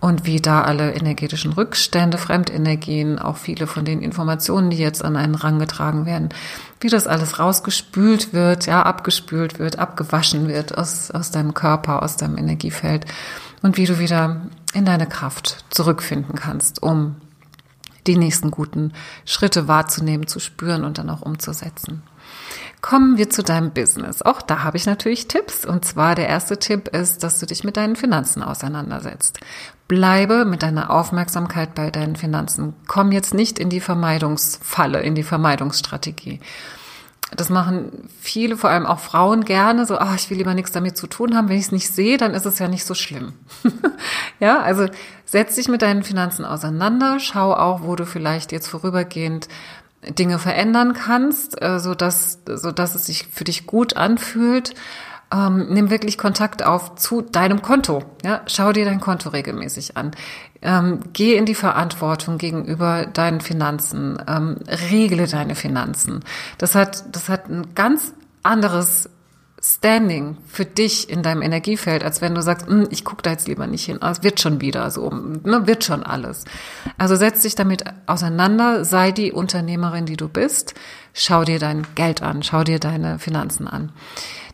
und 0.01 0.27
wie 0.27 0.41
da 0.41 0.63
alle 0.63 0.95
energetischen 0.95 1.53
Rückstände, 1.53 2.19
Fremdenergien, 2.19 3.19
auch 3.19 3.37
viele 3.37 3.67
von 3.67 3.85
den 3.85 4.01
Informationen, 4.01 4.71
die 4.71 4.79
jetzt 4.79 5.05
an 5.05 5.17
einen 5.17 5.35
Rang 5.35 5.59
getragen 5.59 6.07
werden, 6.07 6.29
wie 6.81 6.89
das 6.89 7.07
alles 7.07 7.39
rausgespült 7.39 8.33
wird, 8.33 8.67
ja, 8.67 8.83
abgespült 8.83 9.59
wird, 9.59 9.79
abgewaschen 9.79 10.47
wird 10.47 10.79
aus, 10.79 11.11
aus 11.11 11.31
deinem 11.31 11.55
Körper, 11.55 12.03
aus 12.03 12.17
deinem 12.17 12.39
Energiefeld 12.39 13.07
und 13.63 13.77
wie 13.77 13.87
du 13.87 13.99
wieder 13.99 14.43
in 14.73 14.85
deine 14.85 15.07
Kraft 15.07 15.65
zurückfinden 15.71 16.37
kannst, 16.37 16.83
um 16.83 17.17
die 18.07 18.17
nächsten 18.17 18.51
guten 18.51 18.93
Schritte 19.25 19.69
wahrzunehmen, 19.69 20.29
zu 20.29 20.39
spüren 20.39 20.85
und 20.85 20.99
dann 20.99 21.11
auch 21.11 21.23
umzusetzen. 21.23 22.03
Kommen 22.81 23.19
wir 23.19 23.29
zu 23.29 23.43
deinem 23.43 23.73
Business. 23.73 24.23
Auch 24.23 24.41
da 24.41 24.63
habe 24.63 24.77
ich 24.77 24.87
natürlich 24.87 25.27
Tipps. 25.27 25.65
Und 25.65 25.85
zwar 25.85 26.15
der 26.15 26.29
erste 26.29 26.59
Tipp 26.59 26.89
ist, 26.89 27.23
dass 27.23 27.41
du 27.41 27.47
dich 27.47 27.65
mit 27.65 27.77
deinen 27.77 27.97
Finanzen 27.97 28.43
auseinandersetzt. 28.43 29.41
Bleibe 29.89 30.45
mit 30.45 30.63
deiner 30.63 30.91
Aufmerksamkeit 30.91 31.75
bei 31.75 31.91
deinen 31.91 32.15
Finanzen. 32.15 32.75
Komm 32.87 33.11
jetzt 33.11 33.35
nicht 33.35 33.59
in 33.59 33.69
die 33.71 33.81
Vermeidungsfalle, 33.81 35.01
in 35.01 35.15
die 35.15 35.23
Vermeidungsstrategie. 35.25 36.41
Das 37.37 37.51
machen 37.51 38.09
viele, 38.21 38.57
vor 38.57 38.71
allem 38.71 38.87
auch 38.87 39.01
Frauen 39.01 39.45
gerne, 39.45 39.85
so, 39.85 39.99
ach, 39.99 40.15
ich 40.15 40.31
will 40.31 40.39
lieber 40.39 40.55
nichts 40.55 40.73
damit 40.73 40.97
zu 40.97 41.07
tun 41.07 41.37
haben. 41.37 41.51
Wenn 41.51 41.59
ich 41.59 41.67
es 41.67 41.73
nicht 41.73 41.89
sehe, 41.89 42.17
dann 42.17 42.33
ist 42.33 42.47
es 42.47 42.59
ja 42.59 42.69
nicht 42.69 42.87
so 42.87 42.95
schlimm. 42.95 43.35
ja, 44.41 44.61
also 44.61 44.87
setz 45.27 45.57
dich 45.57 45.69
mit 45.69 45.83
deinen 45.83 46.05
Finanzen 46.05 46.47
auseinander, 46.47 47.21
schau 47.21 47.53
auch, 47.53 47.83
wo 47.83 47.97
du 47.97 48.07
vielleicht 48.07 48.51
jetzt 48.51 48.69
vorübergehend 48.69 49.49
Dinge 50.07 50.39
verändern 50.39 50.93
kannst, 50.93 51.61
äh, 51.61 51.81
so 51.81 51.95
dass, 51.95 52.41
so 52.47 52.73
dass 52.73 52.95
es 52.95 53.07
sich 53.07 53.27
für 53.29 53.45
dich 53.45 53.67
gut 53.67 53.97
anfühlt. 53.97 54.75
Ähm, 55.31 55.67
nimm 55.71 55.91
wirklich 55.91 56.17
Kontakt 56.17 56.65
auf 56.65 56.95
zu 56.95 57.21
deinem 57.21 57.61
Konto. 57.61 58.03
Ja, 58.25 58.41
schau 58.47 58.73
dir 58.73 58.87
dein 58.87 59.01
Konto 59.01 59.29
regelmäßig 59.29 59.97
an. 59.97 60.13
Ähm, 60.63 61.01
geh 61.13 61.37
in 61.37 61.45
die 61.45 61.55
Verantwortung 61.55 62.39
gegenüber 62.39 63.07
deinen 63.07 63.41
Finanzen. 63.41 64.19
Ähm, 64.27 64.57
regle 64.91 65.27
deine 65.27 65.55
Finanzen. 65.55 66.25
Das 66.57 66.75
hat, 66.75 67.15
das 67.15 67.29
hat 67.29 67.51
ein 67.51 67.75
ganz 67.75 68.15
anderes 68.43 69.11
Standing 69.61 70.37
für 70.47 70.65
dich 70.65 71.11
in 71.11 71.25
deinem 71.25 71.43
Energiefeld, 71.43 72.05
als 72.05 72.21
wenn 72.21 72.35
du 72.35 72.43
sagst, 72.43 72.69
hm, 72.69 72.87
ich 72.91 73.05
gucke 73.05 73.23
da 73.23 73.31
jetzt 73.31 73.49
lieber 73.49 73.67
nicht 73.67 73.85
hin, 73.85 73.99
es 74.01 74.23
wird 74.23 74.41
schon 74.41 74.61
wieder 74.61 74.91
so, 74.91 75.11
ne, 75.11 75.67
wird 75.67 75.83
schon 75.83 76.05
alles. 76.05 76.45
Also 76.97 77.17
setz 77.17 77.43
dich 77.43 77.57
damit 77.57 77.83
auseinander, 78.07 78.85
sei 78.85 79.11
die 79.11 79.33
Unternehmerin, 79.33 80.07
die 80.07 80.17
du 80.17 80.29
bist, 80.29 80.75
schau 81.13 81.43
dir 81.43 81.59
dein 81.59 81.87
Geld 81.97 82.23
an, 82.23 82.45
schau 82.45 82.63
dir 82.63 82.79
deine 82.79 83.19
Finanzen 83.19 83.67
an. 83.67 83.91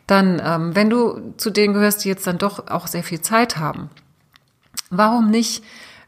Dann, 0.06 0.40
ähm, 0.42 0.74
wenn 0.74 0.88
du 0.88 1.34
zu 1.36 1.50
denen 1.50 1.74
gehörst, 1.74 2.04
die 2.04 2.08
jetzt 2.08 2.26
dann 2.26 2.38
doch 2.38 2.68
auch 2.68 2.86
sehr 2.86 3.04
viel 3.04 3.20
Zeit 3.20 3.58
haben, 3.58 3.90
warum 4.90 5.30
nicht 5.30 5.62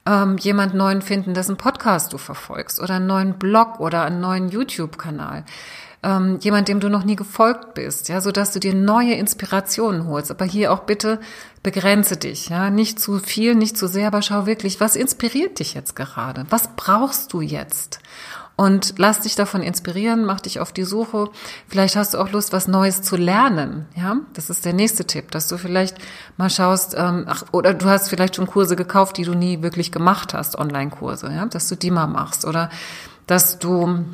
ähm, 0.06 0.38
jemand 0.38 0.74
neuen 0.74 1.02
finden, 1.02 1.34
dessen 1.34 1.56
Podcast 1.56 2.12
du 2.12 2.18
verfolgst 2.18 2.80
oder 2.80 2.94
einen 2.94 3.06
neuen 3.06 3.34
Blog 3.34 3.80
oder 3.80 4.04
einen 4.04 4.20
neuen 4.20 4.48
YouTube-Kanal? 4.48 5.44
Ähm, 6.06 6.38
jemand, 6.40 6.68
dem 6.68 6.78
du 6.78 6.88
noch 6.88 7.02
nie 7.02 7.16
gefolgt 7.16 7.74
bist, 7.74 8.08
ja, 8.08 8.20
so 8.20 8.30
dass 8.30 8.52
du 8.52 8.60
dir 8.60 8.74
neue 8.74 9.14
Inspirationen 9.14 10.06
holst. 10.06 10.30
Aber 10.30 10.44
hier 10.44 10.72
auch 10.72 10.80
bitte 10.80 11.18
begrenze 11.64 12.16
dich, 12.16 12.48
ja, 12.48 12.70
nicht 12.70 13.00
zu 13.00 13.18
viel, 13.18 13.56
nicht 13.56 13.76
zu 13.76 13.88
sehr, 13.88 14.06
aber 14.06 14.22
schau 14.22 14.46
wirklich, 14.46 14.78
was 14.78 14.94
inspiriert 14.94 15.58
dich 15.58 15.74
jetzt 15.74 15.96
gerade? 15.96 16.46
Was 16.48 16.70
brauchst 16.76 17.32
du 17.32 17.40
jetzt? 17.40 17.98
Und 18.54 18.94
lass 18.98 19.20
dich 19.20 19.34
davon 19.34 19.62
inspirieren, 19.62 20.24
mach 20.24 20.40
dich 20.40 20.60
auf 20.60 20.72
die 20.72 20.84
Suche. 20.84 21.28
Vielleicht 21.68 21.96
hast 21.96 22.14
du 22.14 22.18
auch 22.18 22.30
Lust, 22.30 22.54
was 22.54 22.68
Neues 22.68 23.02
zu 23.02 23.16
lernen. 23.16 23.86
Ja, 23.94 24.16
das 24.32 24.48
ist 24.48 24.64
der 24.64 24.72
nächste 24.72 25.06
Tipp, 25.06 25.30
dass 25.32 25.48
du 25.48 25.58
vielleicht 25.58 25.98
mal 26.38 26.48
schaust, 26.48 26.94
ähm, 26.96 27.24
ach, 27.26 27.42
oder 27.50 27.74
du 27.74 27.86
hast 27.86 28.08
vielleicht 28.08 28.36
schon 28.36 28.46
Kurse 28.46 28.76
gekauft, 28.76 29.18
die 29.18 29.24
du 29.24 29.34
nie 29.34 29.60
wirklich 29.60 29.92
gemacht 29.92 30.32
hast, 30.34 30.56
Online-Kurse, 30.56 31.32
ja, 31.32 31.46
dass 31.46 31.68
du 31.68 31.74
die 31.74 31.90
mal 31.90 32.06
machst 32.06 32.46
oder 32.46 32.70
dass 33.26 33.58
du 33.58 34.04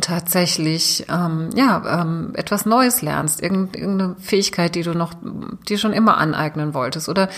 tatsächlich 0.00 1.06
ähm, 1.08 1.50
ja 1.54 2.02
ähm, 2.02 2.32
etwas 2.34 2.66
Neues 2.66 3.02
lernst, 3.02 3.42
irgendeine 3.42 4.16
Fähigkeit, 4.18 4.74
die 4.74 4.82
du 4.82 4.94
noch 4.94 5.14
dir 5.68 5.78
schon 5.78 5.92
immer 5.92 6.18
aneignen 6.18 6.74
wolltest 6.74 7.08
oder 7.08 7.28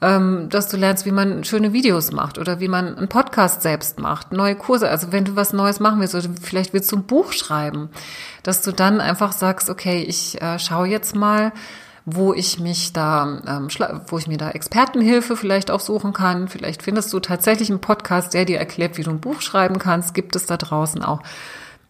ähm, 0.00 0.48
dass 0.50 0.68
du 0.68 0.76
lernst, 0.76 1.06
wie 1.06 1.12
man 1.12 1.44
schöne 1.44 1.72
Videos 1.72 2.12
macht 2.12 2.38
oder 2.38 2.60
wie 2.60 2.68
man 2.68 2.96
einen 2.96 3.08
Podcast 3.08 3.62
selbst 3.62 3.98
macht, 3.98 4.32
neue 4.32 4.56
Kurse. 4.56 4.88
Also 4.88 5.12
wenn 5.12 5.24
du 5.24 5.36
was 5.36 5.52
Neues 5.52 5.80
machen 5.80 6.00
willst 6.00 6.14
oder 6.14 6.28
vielleicht 6.40 6.72
willst 6.72 6.90
du 6.92 6.96
ein 6.96 7.04
Buch 7.04 7.32
schreiben, 7.32 7.88
dass 8.42 8.62
du 8.62 8.72
dann 8.72 9.00
einfach 9.00 9.32
sagst, 9.32 9.70
okay, 9.70 10.02
ich 10.02 10.40
äh, 10.42 10.58
schaue 10.58 10.88
jetzt 10.88 11.14
mal 11.14 11.52
wo 12.04 12.34
ich 12.34 12.58
mich 12.58 12.92
da, 12.92 13.40
ähm, 13.46 13.68
wo 14.08 14.18
ich 14.18 14.26
mir 14.26 14.38
da 14.38 14.50
Expertenhilfe 14.50 15.36
vielleicht 15.36 15.70
auch 15.70 15.80
suchen 15.80 16.12
kann. 16.12 16.48
Vielleicht 16.48 16.82
findest 16.82 17.12
du 17.12 17.20
tatsächlich 17.20 17.70
einen 17.70 17.80
Podcast, 17.80 18.34
der 18.34 18.44
dir 18.44 18.58
erklärt, 18.58 18.98
wie 18.98 19.02
du 19.02 19.10
ein 19.10 19.20
Buch 19.20 19.40
schreiben 19.40 19.78
kannst. 19.78 20.14
Gibt 20.14 20.34
es 20.34 20.46
da 20.46 20.56
draußen 20.56 21.04
auch. 21.04 21.22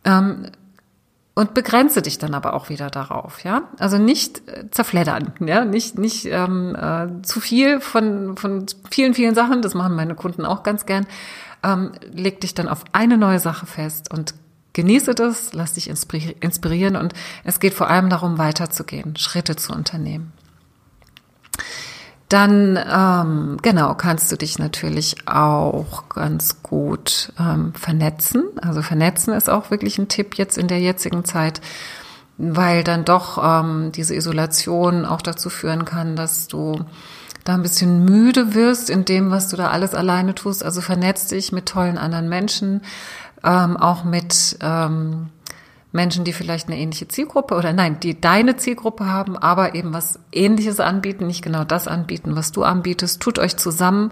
Ähm, 0.04 0.46
und 1.34 1.54
begrenze 1.54 2.02
dich 2.02 2.18
dann 2.18 2.34
aber 2.34 2.52
auch 2.52 2.68
wieder 2.68 2.90
darauf, 2.90 3.42
ja. 3.42 3.62
Also 3.78 3.96
nicht 3.96 4.46
äh, 4.48 4.68
zerfleddern, 4.70 5.32
ja, 5.40 5.64
nicht 5.64 5.98
nicht 5.98 6.26
ähm, 6.26 6.76
äh, 6.76 7.22
zu 7.22 7.40
viel 7.40 7.80
von 7.80 8.36
von 8.36 8.66
vielen 8.90 9.14
vielen 9.14 9.34
Sachen. 9.34 9.62
Das 9.62 9.74
machen 9.74 9.94
meine 9.94 10.14
Kunden 10.14 10.44
auch 10.44 10.62
ganz 10.62 10.84
gern. 10.84 11.06
Ähm, 11.62 11.92
leg 12.12 12.40
dich 12.40 12.54
dann 12.54 12.68
auf 12.68 12.84
eine 12.92 13.16
neue 13.16 13.38
Sache 13.38 13.64
fest 13.64 14.12
und 14.12 14.34
genieße 14.74 15.14
das, 15.14 15.52
lass 15.52 15.74
dich 15.74 15.88
inspirieren 15.88 16.96
und 16.96 17.14
es 17.44 17.60
geht 17.60 17.74
vor 17.74 17.88
allem 17.88 18.10
darum, 18.10 18.38
weiterzugehen, 18.38 19.16
Schritte 19.16 19.56
zu 19.56 19.72
unternehmen. 19.72 20.32
Dann, 22.32 22.78
ähm, 22.90 23.58
genau, 23.60 23.94
kannst 23.94 24.32
du 24.32 24.36
dich 24.36 24.58
natürlich 24.58 25.28
auch 25.28 26.08
ganz 26.08 26.62
gut 26.62 27.30
ähm, 27.38 27.74
vernetzen. 27.74 28.44
Also 28.62 28.80
vernetzen 28.80 29.34
ist 29.34 29.50
auch 29.50 29.70
wirklich 29.70 29.98
ein 29.98 30.08
Tipp 30.08 30.36
jetzt 30.36 30.56
in 30.56 30.66
der 30.66 30.80
jetzigen 30.80 31.26
Zeit, 31.26 31.60
weil 32.38 32.84
dann 32.84 33.04
doch 33.04 33.36
ähm, 33.36 33.92
diese 33.92 34.14
Isolation 34.14 35.04
auch 35.04 35.20
dazu 35.20 35.50
führen 35.50 35.84
kann, 35.84 36.16
dass 36.16 36.48
du 36.48 36.86
da 37.44 37.52
ein 37.52 37.62
bisschen 37.62 38.06
müde 38.06 38.54
wirst 38.54 38.88
in 38.88 39.04
dem, 39.04 39.30
was 39.30 39.48
du 39.48 39.58
da 39.58 39.68
alles 39.68 39.94
alleine 39.94 40.34
tust. 40.34 40.64
Also 40.64 40.80
vernetz 40.80 41.26
dich 41.26 41.52
mit 41.52 41.66
tollen 41.66 41.98
anderen 41.98 42.30
Menschen, 42.30 42.80
ähm, 43.44 43.76
auch 43.76 44.04
mit 44.04 44.56
ähm, 44.62 45.28
Menschen, 45.92 46.24
die 46.24 46.32
vielleicht 46.32 46.68
eine 46.68 46.78
ähnliche 46.78 47.06
Zielgruppe 47.06 47.54
oder 47.54 47.72
nein, 47.72 48.00
die 48.00 48.18
deine 48.20 48.56
Zielgruppe 48.56 49.06
haben, 49.06 49.36
aber 49.36 49.74
eben 49.74 49.92
was 49.92 50.18
Ähnliches 50.32 50.80
anbieten, 50.80 51.26
nicht 51.26 51.42
genau 51.42 51.64
das 51.64 51.86
anbieten, 51.86 52.34
was 52.34 52.50
du 52.50 52.64
anbietest. 52.64 53.20
Tut 53.20 53.38
euch 53.38 53.56
zusammen, 53.56 54.10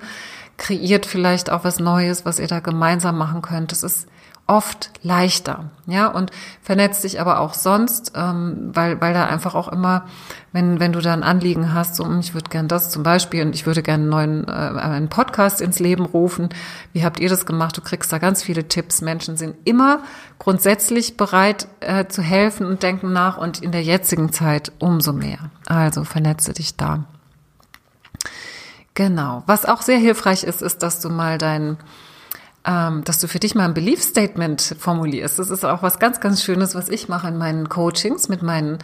kreiert 0.59 1.07
vielleicht 1.07 1.51
auch 1.51 1.65
was 1.65 1.81
Neues, 1.81 2.27
was 2.27 2.39
ihr 2.39 2.49
da 2.49 2.61
gemeinsam 2.61 3.17
machen 3.17 3.41
könnt. 3.41 3.73
Das 3.73 3.83
ist 3.83 4.07
oft 4.51 4.91
leichter, 5.05 5.71
ja, 5.87 6.09
und 6.09 6.33
vernetzt 6.61 7.05
dich 7.05 7.21
aber 7.21 7.39
auch 7.39 7.55
sonst, 7.55 8.13
ähm, 8.17 8.71
weil, 8.75 9.01
weil 9.01 9.15
da 9.15 9.27
einfach 9.27 9.55
auch 9.55 9.69
immer, 9.69 10.07
wenn, 10.51 10.81
wenn 10.81 10.93
du 10.93 11.01
da 11.01 11.13
ein 11.13 11.23
Anliegen 11.23 11.73
hast, 11.73 11.95
so, 11.95 12.05
hm, 12.05 12.19
ich 12.19 12.35
würde 12.35 12.51
gern 12.51 12.67
das 12.67 12.91
zum 12.91 13.05
Beispiel 13.05 13.47
und 13.47 13.55
ich 13.55 13.65
würde 13.65 13.81
gerne 13.83 14.03
einen 14.03 14.11
neuen 14.11 14.49
äh, 14.49 14.81
einen 14.81 15.09
Podcast 15.09 15.61
ins 15.61 15.79
Leben 15.79 16.05
rufen. 16.05 16.49
Wie 16.93 17.05
habt 17.05 17.21
ihr 17.21 17.29
das 17.29 17.47
gemacht? 17.47 17.77
Du 17.77 17.81
kriegst 17.81 18.13
da 18.13 18.19
ganz 18.19 18.43
viele 18.43 18.67
Tipps. 18.67 19.03
Menschen 19.03 19.37
sind 19.37 19.55
immer 19.65 20.01
grundsätzlich 20.41 21.17
bereit 21.17 21.69
äh, 21.79 22.07
zu 22.07 22.21
helfen 22.21 22.67
und 22.67 22.83
denken 22.83 23.13
nach 23.13 23.39
und 23.39 23.63
in 23.63 23.71
der 23.71 23.85
jetzigen 23.85 24.33
Zeit 24.33 24.73
umso 24.81 25.13
mehr. 25.13 25.39
Also 25.67 26.03
vernetze 26.03 26.53
dich 26.53 26.77
da. 26.77 27.05
Genau. 28.95 29.45
Was 29.47 29.65
auch 29.65 29.83
sehr 29.83 29.99
hilfreich 29.99 30.43
ist, 30.43 30.61
ist, 30.61 30.83
dass 30.83 31.01
du 31.01 31.09
mal 31.09 31.39
dein 31.39 31.77
ähm, 32.65 33.05
dass 33.05 33.19
du 33.19 33.29
für 33.29 33.39
dich 33.39 33.55
mal 33.55 33.65
ein 33.65 33.75
Belief 33.75 34.03
Statement 34.03 34.77
formulierst. 34.79 35.39
Das 35.39 35.51
ist 35.51 35.65
auch 35.65 35.83
was 35.83 35.99
ganz, 35.99 36.21
ganz 36.21 36.43
Schönes, 36.43 36.75
was 36.75 36.89
ich 36.89 37.09
mache 37.09 37.29
in 37.29 37.39
meinen 37.39 37.69
Coachings 37.69 38.29
mit 38.29 38.43
meinen 38.43 38.79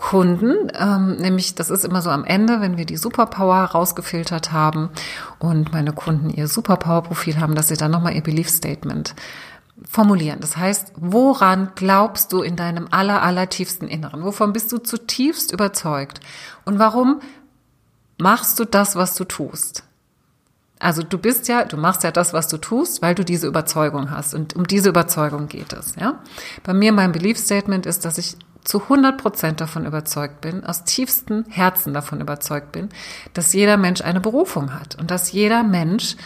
Kunden, 0.00 0.72
ähm, 0.78 1.16
nämlich 1.16 1.54
das 1.54 1.68
ist 1.68 1.84
immer 1.84 2.00
so 2.00 2.08
am 2.08 2.24
Ende, 2.24 2.62
wenn 2.62 2.78
wir 2.78 2.86
die 2.86 2.96
Superpower 2.96 3.64
rausgefiltert 3.64 4.50
haben 4.50 4.88
und 5.38 5.72
meine 5.72 5.92
Kunden 5.92 6.30
ihr 6.30 6.48
Superpower-Profil 6.48 7.38
haben, 7.38 7.54
dass 7.54 7.68
sie 7.68 7.76
dann 7.76 7.90
nochmal 7.90 8.14
ihr 8.14 8.22
Belief 8.22 8.48
Statement 8.48 9.14
formulieren. 9.86 10.40
Das 10.40 10.56
heißt, 10.56 10.92
woran 10.96 11.72
glaubst 11.74 12.32
du 12.32 12.40
in 12.40 12.56
deinem 12.56 12.88
aller, 12.90 13.22
aller 13.22 13.50
tiefsten 13.50 13.88
Inneren? 13.88 14.24
Wovon 14.24 14.54
bist 14.54 14.72
du 14.72 14.78
zutiefst 14.78 15.52
überzeugt? 15.52 16.20
Und 16.64 16.78
warum 16.78 17.20
machst 18.16 18.58
du 18.58 18.64
das, 18.64 18.96
was 18.96 19.14
du 19.14 19.24
tust? 19.24 19.84
Also 20.80 21.02
du 21.02 21.18
bist 21.18 21.46
ja, 21.46 21.64
du 21.64 21.76
machst 21.76 22.02
ja 22.02 22.10
das, 22.10 22.32
was 22.32 22.48
du 22.48 22.56
tust, 22.56 23.02
weil 23.02 23.14
du 23.14 23.24
diese 23.24 23.46
Überzeugung 23.46 24.10
hast. 24.10 24.34
Und 24.34 24.56
um 24.56 24.66
diese 24.66 24.88
Überzeugung 24.88 25.46
geht 25.46 25.72
es, 25.72 25.94
ja. 25.94 26.18
Bei 26.64 26.72
mir 26.74 26.92
mein 26.92 27.12
Belief 27.12 27.38
Statement 27.38 27.86
ist, 27.86 28.04
dass 28.04 28.18
ich 28.18 28.36
zu 28.64 28.82
100 28.82 29.18
Prozent 29.18 29.60
davon 29.60 29.86
überzeugt 29.86 30.40
bin, 30.40 30.64
aus 30.64 30.84
tiefstem 30.84 31.44
Herzen 31.48 31.94
davon 31.94 32.20
überzeugt 32.20 32.72
bin, 32.72 32.88
dass 33.32 33.52
jeder 33.52 33.76
Mensch 33.76 34.00
eine 34.02 34.20
Berufung 34.20 34.74
hat 34.74 34.96
und 34.98 35.10
dass 35.10 35.32
jeder 35.32 35.62
Mensch 35.62 36.16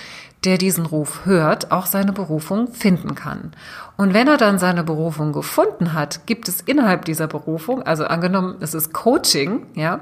der 0.45 0.59
diesen 0.59 0.87
Ruf 0.87 1.25
hört, 1.25 1.73
auch 1.73 1.87
seine 1.87 2.13
Berufung 2.13 2.73
finden 2.73 3.15
kann. 3.15 3.53
Und 3.97 4.13
wenn 4.13 4.29
er 4.29 4.37
dann 4.37 4.59
seine 4.59 4.85
Berufung 4.85 5.33
gefunden 5.33 5.93
hat, 5.93 6.27
gibt 6.27 6.49
es 6.49 6.61
innerhalb 6.61 7.05
dieser 7.05 7.27
Berufung, 7.27 7.83
also 7.83 8.05
angenommen, 8.05 8.57
es 8.61 8.75
ist 8.75 8.93
Coaching, 8.93 9.67
ja, 9.75 10.01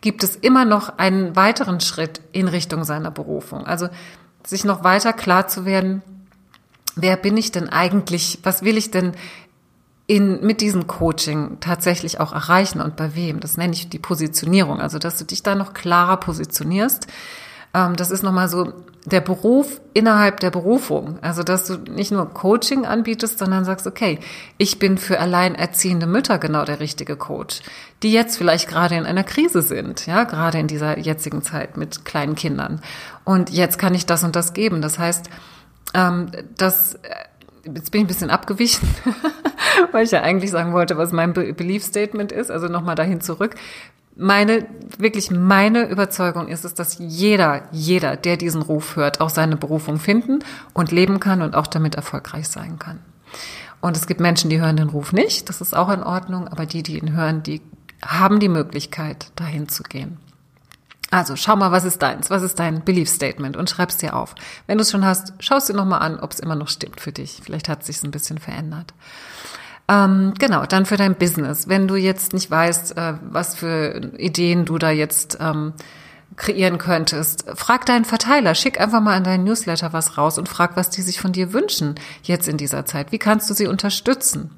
gibt 0.00 0.24
es 0.24 0.36
immer 0.36 0.64
noch 0.64 0.98
einen 0.98 1.36
weiteren 1.36 1.80
Schritt 1.80 2.20
in 2.32 2.48
Richtung 2.48 2.84
seiner 2.84 3.10
Berufung. 3.10 3.66
Also 3.66 3.88
sich 4.44 4.64
noch 4.64 4.82
weiter 4.82 5.12
klar 5.12 5.46
zu 5.46 5.64
werden, 5.64 6.02
wer 6.96 7.16
bin 7.16 7.36
ich 7.36 7.52
denn 7.52 7.68
eigentlich, 7.68 8.38
was 8.42 8.62
will 8.62 8.76
ich 8.76 8.90
denn 8.90 9.12
in, 10.06 10.44
mit 10.44 10.60
diesem 10.60 10.86
Coaching 10.86 11.58
tatsächlich 11.60 12.20
auch 12.20 12.32
erreichen 12.32 12.80
und 12.80 12.96
bei 12.96 13.14
wem? 13.14 13.40
Das 13.40 13.56
nenne 13.56 13.72
ich 13.72 13.88
die 13.88 13.98
Positionierung. 13.98 14.80
Also, 14.80 14.98
dass 14.98 15.18
du 15.18 15.24
dich 15.24 15.42
da 15.42 15.54
noch 15.54 15.72
klarer 15.72 16.18
positionierst, 16.18 17.06
ähm, 17.74 17.96
das 17.96 18.10
ist 18.10 18.22
nochmal 18.22 18.48
so 18.48 18.72
der 19.04 19.20
Beruf 19.20 19.80
innerhalb 19.92 20.40
der 20.40 20.50
Berufung. 20.50 21.18
Also, 21.20 21.42
dass 21.42 21.66
du 21.66 21.76
nicht 21.76 22.10
nur 22.10 22.32
Coaching 22.32 22.86
anbietest, 22.86 23.38
sondern 23.38 23.64
sagst, 23.64 23.86
okay, 23.86 24.18
ich 24.56 24.78
bin 24.78 24.96
für 24.96 25.20
alleinerziehende 25.20 26.06
Mütter 26.06 26.38
genau 26.38 26.64
der 26.64 26.80
richtige 26.80 27.16
Coach, 27.16 27.60
die 28.02 28.12
jetzt 28.12 28.38
vielleicht 28.38 28.68
gerade 28.68 28.94
in 28.94 29.04
einer 29.04 29.24
Krise 29.24 29.60
sind, 29.60 30.06
ja, 30.06 30.24
gerade 30.24 30.58
in 30.58 30.68
dieser 30.68 30.98
jetzigen 30.98 31.42
Zeit 31.42 31.76
mit 31.76 32.04
kleinen 32.04 32.34
Kindern. 32.34 32.80
Und 33.24 33.50
jetzt 33.50 33.78
kann 33.78 33.94
ich 33.94 34.06
das 34.06 34.24
und 34.24 34.36
das 34.36 34.54
geben. 34.54 34.80
Das 34.80 34.98
heißt, 34.98 35.28
ähm, 35.92 36.30
das, 36.56 36.94
äh, 36.94 36.98
jetzt 37.66 37.90
bin 37.90 38.00
ich 38.00 38.04
ein 38.04 38.08
bisschen 38.08 38.30
abgewichen, 38.30 38.88
weil 39.92 40.04
ich 40.04 40.12
ja 40.12 40.22
eigentlich 40.22 40.50
sagen 40.50 40.72
wollte, 40.72 40.96
was 40.96 41.12
mein 41.12 41.34
Belief 41.34 41.84
Statement 41.84 42.32
ist, 42.32 42.50
also 42.50 42.68
nochmal 42.68 42.94
dahin 42.94 43.20
zurück 43.20 43.56
meine, 44.16 44.66
wirklich 44.98 45.30
meine 45.30 45.88
Überzeugung 45.88 46.48
ist 46.48 46.64
es, 46.64 46.74
dass 46.74 46.98
jeder, 46.98 47.68
jeder, 47.72 48.16
der 48.16 48.36
diesen 48.36 48.62
Ruf 48.62 48.96
hört, 48.96 49.20
auch 49.20 49.30
seine 49.30 49.56
Berufung 49.56 49.98
finden 49.98 50.40
und 50.72 50.92
leben 50.92 51.20
kann 51.20 51.42
und 51.42 51.56
auch 51.56 51.66
damit 51.66 51.94
erfolgreich 51.94 52.48
sein 52.48 52.78
kann. 52.78 53.00
Und 53.80 53.96
es 53.96 54.06
gibt 54.06 54.20
Menschen, 54.20 54.50
die 54.50 54.60
hören 54.60 54.76
den 54.76 54.88
Ruf 54.88 55.12
nicht, 55.12 55.48
das 55.48 55.60
ist 55.60 55.76
auch 55.76 55.90
in 55.90 56.02
Ordnung, 56.02 56.48
aber 56.48 56.64
die, 56.64 56.82
die 56.82 56.98
ihn 56.98 57.12
hören, 57.12 57.42
die 57.42 57.60
haben 58.04 58.40
die 58.40 58.48
Möglichkeit, 58.48 59.30
dahin 59.36 59.68
zu 59.68 59.82
gehen. 59.82 60.18
Also 61.10 61.36
schau 61.36 61.54
mal, 61.54 61.70
was 61.70 61.84
ist 61.84 62.02
deins, 62.02 62.30
was 62.30 62.42
ist 62.42 62.58
dein 62.58 62.84
Belief 62.84 63.08
Statement 63.08 63.56
und 63.56 63.70
schreib's 63.70 63.98
dir 63.98 64.16
auf. 64.16 64.34
Wenn 64.66 64.78
du 64.78 64.82
es 64.82 64.90
schon 64.90 65.04
hast, 65.04 65.32
schau 65.38 65.56
es 65.56 65.66
dir 65.66 65.74
nochmal 65.74 66.00
an, 66.00 66.18
ob 66.18 66.32
es 66.32 66.40
immer 66.40 66.56
noch 66.56 66.68
stimmt 66.68 67.00
für 67.00 67.12
dich. 67.12 67.40
Vielleicht 67.42 67.68
hat 67.68 67.80
es 67.82 67.86
sich 67.86 68.02
ein 68.02 68.10
bisschen 68.10 68.38
verändert. 68.38 68.94
Ähm, 69.88 70.32
genau, 70.38 70.64
dann 70.64 70.86
für 70.86 70.96
dein 70.96 71.14
Business. 71.14 71.68
Wenn 71.68 71.86
du 71.88 71.96
jetzt 71.96 72.32
nicht 72.32 72.50
weißt, 72.50 72.96
äh, 72.96 73.14
was 73.22 73.54
für 73.54 74.12
Ideen 74.16 74.64
du 74.64 74.78
da 74.78 74.90
jetzt 74.90 75.38
ähm, 75.40 75.74
kreieren 76.36 76.78
könntest, 76.78 77.44
frag 77.54 77.84
deinen 77.86 78.04
Verteiler, 78.04 78.54
schick 78.54 78.80
einfach 78.80 79.00
mal 79.00 79.16
in 79.16 79.24
deinen 79.24 79.44
Newsletter 79.44 79.92
was 79.92 80.16
raus 80.16 80.38
und 80.38 80.48
frag, 80.48 80.76
was 80.76 80.90
die 80.90 81.02
sich 81.02 81.20
von 81.20 81.32
dir 81.32 81.52
wünschen 81.52 81.96
jetzt 82.22 82.48
in 82.48 82.56
dieser 82.56 82.86
Zeit. 82.86 83.12
Wie 83.12 83.18
kannst 83.18 83.50
du 83.50 83.54
sie 83.54 83.66
unterstützen? 83.66 84.50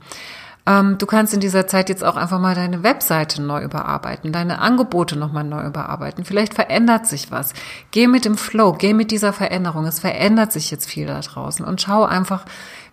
Ähm, 0.65 0.97
du 0.99 1.07
kannst 1.07 1.35
in 1.35 1.41
dieser 1.41 1.67
Zeit 1.67 1.89
jetzt 1.89 2.05
auch 2.05 2.17
einfach 2.17 2.41
mal 2.41 2.55
deine 2.55 2.83
Webseite 2.83 3.43
neu 3.43 3.63
überarbeiten, 3.63 4.33
deine 4.33 4.61
Angebote 4.61 5.17
nochmal 5.17 5.45
neu 5.45 5.65
überarbeiten. 5.65 6.25
Vielleicht 6.25 6.55
verändert 6.55 7.07
sich 7.07 7.31
was. 7.31 7.53
Geh 7.91 8.09
mit 8.09 8.25
dem 8.25 8.37
Flow, 8.37 8.73
geh 8.73 8.93
mit 8.93 9.11
dieser 9.11 9.33
Veränderung. 9.33 9.87
Es 9.87 10.01
verändert 10.01 10.53
sich 10.53 10.71
jetzt 10.71 10.89
viel 10.89 11.07
da 11.07 11.21
draußen 11.21 11.65
und 11.65 11.81
schau 11.81 12.05
einfach, 12.05 12.45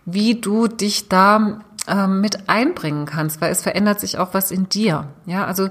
wie 0.06 0.40
du 0.40 0.68
dich 0.68 1.10
da 1.10 1.62
ähm, 1.88 2.22
mit 2.22 2.50
einbringen 2.50 3.06
kannst, 3.06 3.42
weil 3.42 3.52
es 3.52 3.62
verändert 3.62 4.00
sich 4.00 4.18
auch 4.18 4.34
was 4.34 4.52
in 4.52 4.70
dir. 4.70 5.08
Ja, 5.26 5.46
also 5.46 5.70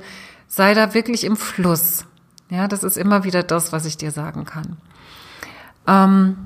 sei 0.49 0.75
da 0.75 0.95
wirklich 0.95 1.25
im 1.25 1.37
Fluss. 1.37 2.05
Ja, 2.51 2.69
das 2.69 2.83
ist 2.83 2.99
immer 2.99 3.25
wieder 3.25 3.43
das, 3.43 3.73
was 3.73 3.87
ich 3.87 3.97
dir 3.97 4.11
sagen 4.11 4.45
kann. 4.45 4.77
Ähm, 5.87 6.37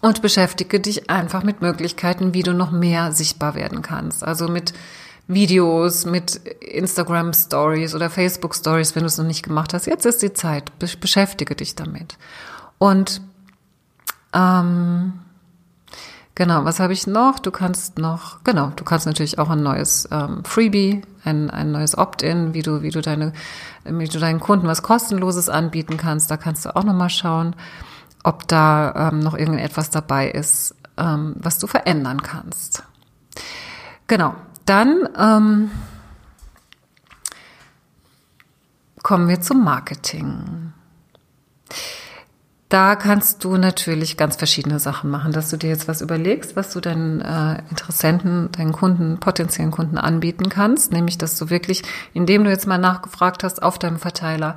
und 0.00 0.20
beschäftige 0.20 0.80
dich 0.80 1.08
einfach 1.08 1.42
mit 1.42 1.62
Möglichkeiten, 1.62 2.34
wie 2.34 2.42
du 2.42 2.52
noch 2.52 2.70
mehr 2.70 3.12
sichtbar 3.12 3.54
werden 3.54 3.80
kannst. 3.80 4.22
Also 4.22 4.48
mit 4.48 4.74
Videos, 5.26 6.04
mit 6.04 6.36
Instagram 6.36 7.32
Stories 7.32 7.94
oder 7.94 8.10
Facebook 8.10 8.54
Stories, 8.54 8.94
wenn 8.94 9.04
du 9.04 9.06
es 9.06 9.16
noch 9.16 9.24
nicht 9.24 9.42
gemacht 9.42 9.72
hast. 9.72 9.86
Jetzt 9.86 10.04
ist 10.04 10.20
die 10.20 10.34
Zeit. 10.34 10.78
Beschäftige 10.78 11.54
dich 11.54 11.74
damit. 11.74 12.18
Und 12.76 13.22
ähm, 14.34 15.14
Genau, 16.36 16.64
was 16.64 16.80
habe 16.80 16.92
ich 16.92 17.06
noch? 17.06 17.38
Du 17.38 17.52
kannst 17.52 17.98
noch, 17.98 18.42
genau, 18.42 18.72
du 18.74 18.82
kannst 18.82 19.06
natürlich 19.06 19.38
auch 19.38 19.50
ein 19.50 19.62
neues 19.62 20.08
ähm, 20.10 20.42
Freebie, 20.44 21.02
ein, 21.22 21.48
ein 21.48 21.70
neues 21.70 21.96
Opt-in, 21.96 22.54
wie 22.54 22.62
du, 22.62 22.82
wie 22.82 22.90
du 22.90 23.00
deine, 23.00 23.32
wie 23.84 24.08
du 24.08 24.18
deinen 24.18 24.40
Kunden 24.40 24.66
was 24.66 24.82
kostenloses 24.82 25.48
anbieten 25.48 25.96
kannst. 25.96 26.30
Da 26.32 26.36
kannst 26.36 26.64
du 26.64 26.74
auch 26.74 26.82
nochmal 26.82 27.10
schauen, 27.10 27.54
ob 28.24 28.48
da 28.48 29.10
ähm, 29.12 29.20
noch 29.20 29.34
irgendetwas 29.34 29.90
dabei 29.90 30.28
ist, 30.28 30.74
ähm, 30.96 31.36
was 31.38 31.58
du 31.58 31.68
verändern 31.68 32.20
kannst. 32.20 32.82
Genau, 34.08 34.34
dann 34.66 35.08
ähm, 35.16 35.70
kommen 39.04 39.28
wir 39.28 39.40
zum 39.40 39.62
Marketing. 39.62 40.72
Da 42.74 42.96
kannst 42.96 43.44
du 43.44 43.56
natürlich 43.56 44.16
ganz 44.16 44.34
verschiedene 44.34 44.80
Sachen 44.80 45.08
machen, 45.08 45.30
dass 45.30 45.48
du 45.48 45.56
dir 45.56 45.70
jetzt 45.70 45.86
was 45.86 46.00
überlegst, 46.00 46.56
was 46.56 46.72
du 46.72 46.80
deinen 46.80 47.20
äh, 47.20 47.62
Interessenten, 47.70 48.50
deinen 48.50 48.72
Kunden, 48.72 49.20
potenziellen 49.20 49.70
Kunden 49.70 49.96
anbieten 49.96 50.48
kannst, 50.48 50.90
nämlich 50.90 51.16
dass 51.16 51.38
du 51.38 51.50
wirklich, 51.50 51.84
indem 52.14 52.42
du 52.42 52.50
jetzt 52.50 52.66
mal 52.66 52.78
nachgefragt 52.78 53.44
hast 53.44 53.62
auf 53.62 53.78
deinem 53.78 54.00
Verteiler, 54.00 54.56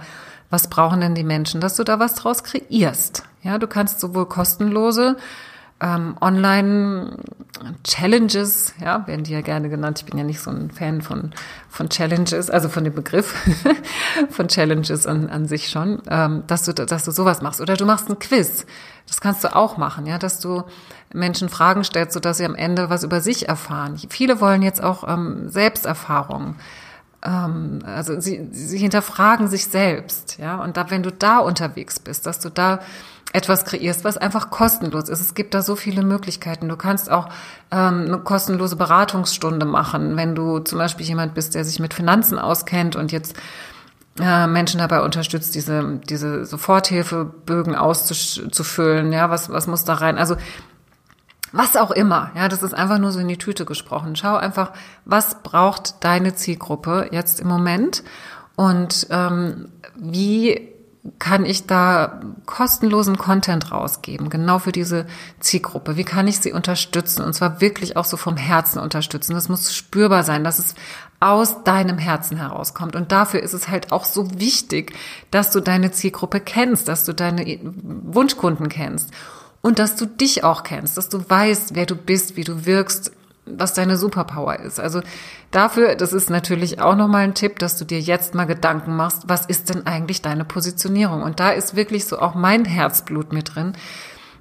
was 0.49 0.67
brauchen 0.67 0.99
denn 0.99 1.13
die 1.13 1.23
Menschen, 1.23 1.61
dass 1.61 1.75
du 1.75 1.83
da 1.83 1.99
was 1.99 2.15
draus 2.15 2.43
kreierst. 2.43 3.23
Ja, 3.43 3.59
du 3.59 3.67
kannst 3.67 3.99
sowohl 3.99 4.25
kostenlose 4.25 5.17
ähm, 5.79 6.15
Online-Challenges, 6.19 8.73
ja, 8.81 9.05
werden 9.07 9.23
die 9.23 9.33
ja 9.33 9.41
gerne 9.41 9.69
genannt. 9.69 9.99
Ich 9.99 10.05
bin 10.05 10.17
ja 10.17 10.23
nicht 10.23 10.39
so 10.39 10.49
ein 10.49 10.71
Fan 10.71 11.01
von, 11.01 11.33
von 11.69 11.89
Challenges, 11.89 12.49
also 12.49 12.69
von 12.69 12.83
dem 12.83 12.93
Begriff 12.93 13.35
von 14.29 14.47
Challenges 14.47 15.05
an, 15.05 15.29
an 15.29 15.45
sich 15.47 15.69
schon, 15.69 16.01
ähm, 16.09 16.43
dass 16.47 16.63
du, 16.63 16.73
dass 16.73 17.03
du 17.03 17.11
sowas 17.11 17.41
machst. 17.41 17.61
Oder 17.61 17.75
du 17.75 17.85
machst 17.85 18.09
ein 18.09 18.17
Quiz. 18.19 18.65
Das 19.07 19.21
kannst 19.21 19.43
du 19.43 19.55
auch 19.55 19.77
machen, 19.77 20.07
ja, 20.07 20.17
dass 20.17 20.39
du 20.39 20.63
Menschen 21.13 21.49
Fragen 21.49 21.83
stellst, 21.83 22.13
sodass 22.13 22.37
sie 22.37 22.45
am 22.45 22.55
Ende 22.55 22.89
was 22.89 23.03
über 23.03 23.21
sich 23.21 23.47
erfahren. 23.47 23.99
Viele 24.09 24.41
wollen 24.41 24.63
jetzt 24.63 24.83
auch 24.83 25.07
ähm, 25.07 25.47
Selbsterfahrung 25.47 26.55
ähm, 27.23 27.79
also 27.85 28.19
sie, 28.19 28.47
sie 28.51 28.77
hinterfragen 28.77 29.47
sich 29.47 29.67
selbst, 29.67 30.37
ja. 30.37 30.61
Und 30.63 30.77
da, 30.77 30.89
wenn 30.91 31.03
du 31.03 31.11
da 31.11 31.39
unterwegs 31.39 31.99
bist, 31.99 32.25
dass 32.25 32.39
du 32.39 32.49
da 32.49 32.79
etwas 33.33 33.65
kreierst, 33.65 34.03
was 34.03 34.17
einfach 34.17 34.49
kostenlos 34.49 35.09
ist. 35.09 35.19
Es 35.19 35.35
gibt 35.35 35.53
da 35.53 35.61
so 35.61 35.75
viele 35.75 36.03
Möglichkeiten. 36.03 36.69
Du 36.69 36.77
kannst 36.77 37.11
auch 37.11 37.29
ähm, 37.71 38.05
eine 38.07 38.19
kostenlose 38.19 38.75
Beratungsstunde 38.75 39.65
machen, 39.65 40.15
wenn 40.15 40.33
du 40.33 40.59
zum 40.59 40.77
Beispiel 40.77 41.05
jemand 41.05 41.33
bist, 41.33 41.53
der 41.53 41.65
sich 41.65 41.79
mit 41.79 41.93
Finanzen 41.93 42.39
auskennt 42.39 42.95
und 42.95 43.11
jetzt 43.11 43.35
äh, 44.19 44.47
Menschen 44.47 44.79
dabei 44.79 45.01
unterstützt, 45.01 45.55
diese, 45.55 45.99
diese 46.09 46.45
Soforthilfebögen 46.45 47.75
auszufüllen. 47.75 49.11
Ja, 49.11 49.29
was, 49.29 49.49
was 49.49 49.67
muss 49.67 49.83
da 49.83 49.95
rein? 49.95 50.17
Also 50.17 50.37
was 51.51 51.75
auch 51.75 51.91
immer. 51.91 52.31
Ja, 52.35 52.47
das 52.47 52.63
ist 52.63 52.73
einfach 52.73 52.97
nur 52.97 53.11
so 53.11 53.19
in 53.19 53.27
die 53.27 53.37
Tüte 53.37 53.65
gesprochen. 53.65 54.15
Schau 54.15 54.35
einfach, 54.35 54.71
was 55.05 55.41
braucht 55.43 56.03
deine 56.03 56.35
Zielgruppe 56.35 57.09
jetzt 57.11 57.39
im 57.39 57.47
Moment 57.47 58.03
und 58.55 59.07
ähm, 59.11 59.69
wie 59.95 60.76
kann 61.19 61.45
ich 61.45 61.67
da 61.67 62.21
kostenlosen 62.45 63.17
Content 63.17 63.71
rausgeben, 63.71 64.29
genau 64.29 64.59
für 64.59 64.71
diese 64.71 65.05
Zielgruppe? 65.39 65.97
Wie 65.97 66.03
kann 66.03 66.27
ich 66.27 66.39
sie 66.39 66.51
unterstützen? 66.51 67.23
Und 67.23 67.33
zwar 67.33 67.61
wirklich 67.61 67.97
auch 67.97 68.05
so 68.05 68.17
vom 68.17 68.37
Herzen 68.37 68.79
unterstützen. 68.79 69.33
Das 69.33 69.49
muss 69.49 69.73
spürbar 69.73 70.23
sein, 70.23 70.43
dass 70.43 70.59
es 70.59 70.75
aus 71.19 71.63
deinem 71.63 71.97
Herzen 71.97 72.37
herauskommt. 72.37 72.95
Und 72.95 73.11
dafür 73.11 73.41
ist 73.41 73.53
es 73.53 73.69
halt 73.69 73.91
auch 73.91 74.05
so 74.05 74.39
wichtig, 74.39 74.93
dass 75.31 75.51
du 75.51 75.59
deine 75.59 75.91
Zielgruppe 75.91 76.39
kennst, 76.39 76.87
dass 76.87 77.05
du 77.05 77.13
deine 77.13 77.59
Wunschkunden 77.63 78.69
kennst 78.69 79.11
und 79.61 79.79
dass 79.79 79.95
du 79.95 80.05
dich 80.05 80.43
auch 80.43 80.63
kennst, 80.63 80.97
dass 80.97 81.09
du 81.09 81.27
weißt, 81.27 81.75
wer 81.75 81.85
du 81.85 81.95
bist, 81.95 82.35
wie 82.35 82.43
du 82.43 82.65
wirkst, 82.65 83.11
was 83.55 83.73
deine 83.73 83.97
Superpower 83.97 84.59
ist. 84.59 84.79
Also 84.79 85.01
dafür, 85.51 85.95
das 85.95 86.13
ist 86.13 86.29
natürlich 86.29 86.81
auch 86.81 86.95
nochmal 86.95 87.23
ein 87.23 87.33
Tipp, 87.33 87.59
dass 87.59 87.77
du 87.77 87.85
dir 87.85 87.99
jetzt 87.99 88.35
mal 88.35 88.45
Gedanken 88.45 88.95
machst, 88.95 89.23
was 89.27 89.45
ist 89.45 89.69
denn 89.69 89.85
eigentlich 89.85 90.21
deine 90.21 90.45
Positionierung? 90.45 91.21
Und 91.21 91.39
da 91.39 91.51
ist 91.51 91.75
wirklich 91.75 92.05
so 92.05 92.19
auch 92.19 92.35
mein 92.35 92.65
Herzblut 92.65 93.33
mit 93.33 93.55
drin. 93.55 93.73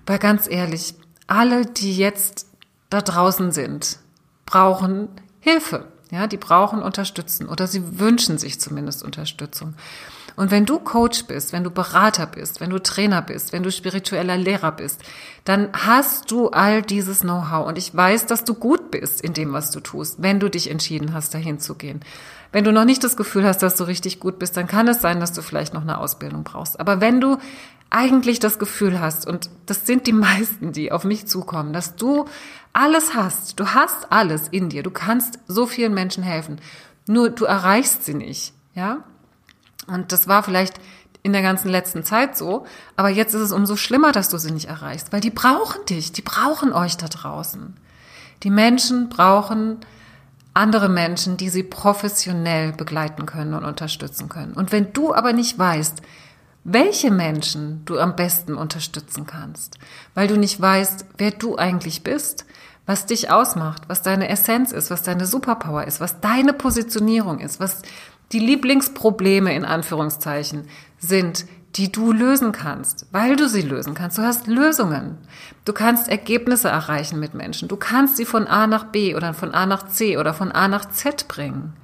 Weil 0.07 0.19
ganz 0.19 0.49
ehrlich, 0.49 0.95
alle, 1.27 1.67
die 1.67 1.97
jetzt 1.97 2.47
da 2.91 3.01
draußen 3.01 3.53
sind, 3.53 3.99
brauchen 4.47 5.09
Hilfe. 5.41 5.89
Ja, 6.11 6.27
die 6.29 6.37
brauchen 6.37 6.83
Unterstützung 6.83 7.49
oder 7.49 7.67
sie 7.67 7.99
wünschen 7.99 8.39
sich 8.39 8.61
zumindest 8.61 9.03
Unterstützung. 9.03 9.75
Und 10.37 10.51
wenn 10.51 10.67
du 10.67 10.79
Coach 10.79 11.25
bist, 11.25 11.53
wenn 11.53 11.65
du 11.65 11.71
Berater 11.71 12.27
bist, 12.27 12.61
wenn 12.61 12.71
du 12.71 12.79
Trainer 12.79 13.23
bist, 13.23 13.53
wenn 13.53 13.63
du 13.63 13.73
spiritueller 13.73 14.37
Lehrer 14.37 14.71
bist, 14.71 15.01
dann 15.45 15.71
hast 15.73 16.31
du 16.31 16.51
all 16.51 16.83
dieses 16.83 17.21
Know-how. 17.21 17.67
Und 17.67 17.79
ich 17.79 17.95
weiß, 17.95 18.27
dass 18.27 18.45
du 18.45 18.55
gut 18.55 18.91
bist 18.91 19.23
in 19.23 19.33
dem, 19.33 19.55
was 19.55 19.71
du 19.71 19.81
tust, 19.81 20.23
wenn 20.23 20.39
du 20.39 20.51
dich 20.51 20.71
entschieden 20.71 21.15
hast, 21.15 21.33
dahin 21.33 21.59
zu 21.59 21.75
gehen. 21.75 22.01
Wenn 22.53 22.65
du 22.65 22.73
noch 22.73 22.85
nicht 22.85 23.03
das 23.03 23.17
Gefühl 23.17 23.45
hast, 23.47 23.63
dass 23.63 23.77
du 23.77 23.85
richtig 23.85 24.21
gut 24.21 24.39
bist, 24.39 24.57
dann 24.57 24.67
kann 24.67 24.89
es 24.89 25.01
sein, 25.01 25.21
dass 25.21 25.33
du 25.33 25.43
vielleicht 25.43 25.75
noch 25.75 25.83
eine 25.83 25.99
Ausbildung 25.99 26.45
brauchst. 26.45 26.79
Aber 26.79 27.01
wenn 27.01 27.21
du 27.21 27.39
eigentlich 27.89 28.39
das 28.39 28.59
Gefühl 28.59 29.01
hast, 29.01 29.27
und 29.27 29.51
das 29.67 29.87
sind 29.87 30.07
die 30.07 30.13
meisten, 30.29 30.73
die 30.73 30.93
auf 30.93 31.05
mich 31.05 31.27
zukommen, 31.27 31.73
dass 31.73 31.97
du 31.97 32.27
alles 32.73 33.15
hast, 33.15 33.59
du 33.59 33.69
hast 33.69 34.13
alles 34.13 34.49
in 34.49 34.69
dir, 34.69 34.83
du 34.83 34.91
kannst 34.91 35.39
so 35.47 35.67
vielen 35.67 35.95
Menschen 35.95 36.23
helfen, 36.23 36.61
nur 37.07 37.31
du 37.31 37.45
erreichst 37.45 38.05
sie 38.05 38.15
nicht, 38.15 38.53
ja? 38.75 39.05
Und 39.87 40.13
das 40.13 40.29
war 40.29 40.43
vielleicht 40.43 40.75
in 41.23 41.33
der 41.33 41.43
ganzen 41.43 41.69
letzten 41.69 42.05
Zeit 42.05 42.37
so, 42.37 42.67
aber 42.95 43.09
jetzt 43.09 43.35
ist 43.35 43.41
es 43.41 43.53
umso 43.53 43.77
schlimmer, 43.77 44.13
dass 44.13 44.29
du 44.29 44.39
sie 44.39 44.53
nicht 44.53 44.69
erreichst, 44.69 45.13
weil 45.13 45.21
die 45.21 45.31
brauchen 45.31 45.85
dich, 45.87 46.13
die 46.13 46.23
brauchen 46.23 46.73
euch 46.73 46.97
da 46.97 47.09
draußen. 47.09 47.77
Die 48.43 48.51
Menschen 48.51 49.09
brauchen 49.09 49.79
andere 50.55 50.89
Menschen, 50.89 51.37
die 51.37 51.49
sie 51.49 51.63
professionell 51.63 52.73
begleiten 52.73 53.27
können 53.27 53.55
und 53.55 53.65
unterstützen 53.65 54.29
können. 54.29 54.55
Und 54.55 54.73
wenn 54.73 54.93
du 54.93 55.15
aber 55.15 55.33
nicht 55.33 55.59
weißt, 55.59 56.01
welche 56.65 57.11
Menschen 57.11 57.83
du 57.85 57.99
am 57.99 58.17
besten 58.17 58.55
unterstützen 58.55 59.27
kannst, 59.27 59.79
weil 60.15 60.29
du 60.29 60.37
nicht 60.37 60.61
weißt, 60.61 61.05
wer 61.19 61.31
du 61.31 61.57
eigentlich 61.57 62.03
bist, 62.03 62.47
was 62.87 63.07
dich 63.07 63.31
ausmacht, 63.31 63.83
was 63.89 64.03
deine 64.03 64.29
Essenz 64.29 64.73
ist, 64.73 64.91
was 64.91 65.03
deine 65.03 65.27
Superpower 65.27 65.85
ist, 65.85 66.01
was 66.01 66.21
deine 66.21 66.53
Positionierung 66.53 67.41
ist, 67.41 67.61
was 67.61 67.83
die 68.33 68.39
Lieblingsprobleme 68.39 69.55
in 69.55 69.65
Anführungszeichen 69.65 70.69
sind, 70.99 71.47
die 71.77 71.93
du 71.93 72.13
lösen 72.13 72.53
kannst, 72.53 73.07
weil 73.13 73.37
du 73.37 73.49
sie 73.49 73.61
lösen 73.61 73.95
kannst. 73.95 74.19
Du 74.19 74.23
hast 74.23 74.47
Lösungen. 74.47 75.19
Du 75.65 75.73
kannst 75.73 76.09
Ergebnisse 76.09 76.69
erreichen 76.69 77.21
mit 77.21 77.35
Menschen. 77.35 77.69
Du 77.69 77.77
kannst 77.77 78.17
sie 78.17 78.25
von 78.25 78.47
A 78.47 78.67
nach 78.67 78.85
B 78.85 79.15
oder 79.15 79.35
von 79.35 79.53
A 79.53 79.67
nach 79.67 79.89
C 79.89 80.17
oder 80.17 80.33
von 80.33 80.53
A 80.53 80.69
nach 80.69 80.91
Z 80.91 81.29
bringen 81.29 81.75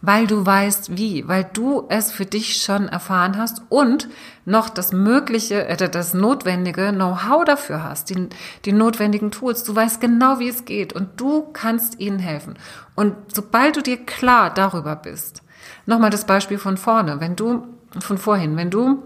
weil 0.00 0.26
du 0.26 0.46
weißt 0.46 0.96
wie, 0.96 1.26
weil 1.26 1.44
du 1.52 1.86
es 1.88 2.12
für 2.12 2.24
dich 2.24 2.62
schon 2.62 2.88
erfahren 2.88 3.36
hast 3.36 3.62
und 3.68 4.08
noch 4.44 4.68
das 4.68 4.92
mögliche, 4.92 5.66
äh, 5.66 5.76
das 5.88 6.14
notwendige 6.14 6.92
Know-how 6.92 7.44
dafür 7.44 7.82
hast, 7.82 8.10
die, 8.10 8.28
die 8.64 8.72
notwendigen 8.72 9.30
Tools. 9.30 9.64
Du 9.64 9.74
weißt 9.74 10.00
genau, 10.00 10.38
wie 10.38 10.48
es 10.48 10.64
geht 10.64 10.92
und 10.92 11.20
du 11.20 11.48
kannst 11.52 11.98
ihnen 11.98 12.18
helfen. 12.18 12.54
Und 12.94 13.14
sobald 13.32 13.76
du 13.76 13.82
dir 13.82 13.96
klar 14.04 14.52
darüber 14.54 14.94
bist, 14.94 15.42
nochmal 15.86 16.10
das 16.10 16.26
Beispiel 16.26 16.58
von 16.58 16.76
vorne, 16.76 17.20
wenn 17.20 17.34
du, 17.34 17.66
von 17.98 18.18
vorhin, 18.18 18.56
wenn 18.56 18.70
du 18.70 19.02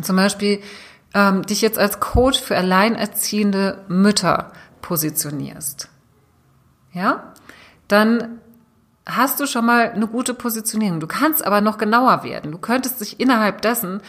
zum 0.00 0.16
Beispiel 0.16 0.60
ähm, 1.12 1.42
dich 1.42 1.60
jetzt 1.60 1.78
als 1.78 1.98
Coach 2.00 2.40
für 2.40 2.56
alleinerziehende 2.56 3.84
Mütter 3.88 4.52
positionierst, 4.80 5.88
ja, 6.92 7.32
dann 7.88 8.40
hast 9.06 9.40
du 9.40 9.46
schon 9.46 9.66
mal 9.66 9.90
eine 9.90 10.06
gute 10.06 10.34
Positionierung. 10.34 11.00
Du 11.00 11.06
kannst 11.06 11.44
aber 11.44 11.60
noch 11.60 11.78
genauer 11.78 12.24
werden. 12.24 12.52
Du 12.52 12.58
könntest 12.58 13.00
dich 13.00 13.20
innerhalb 13.20 13.62
dessen 13.62 14.00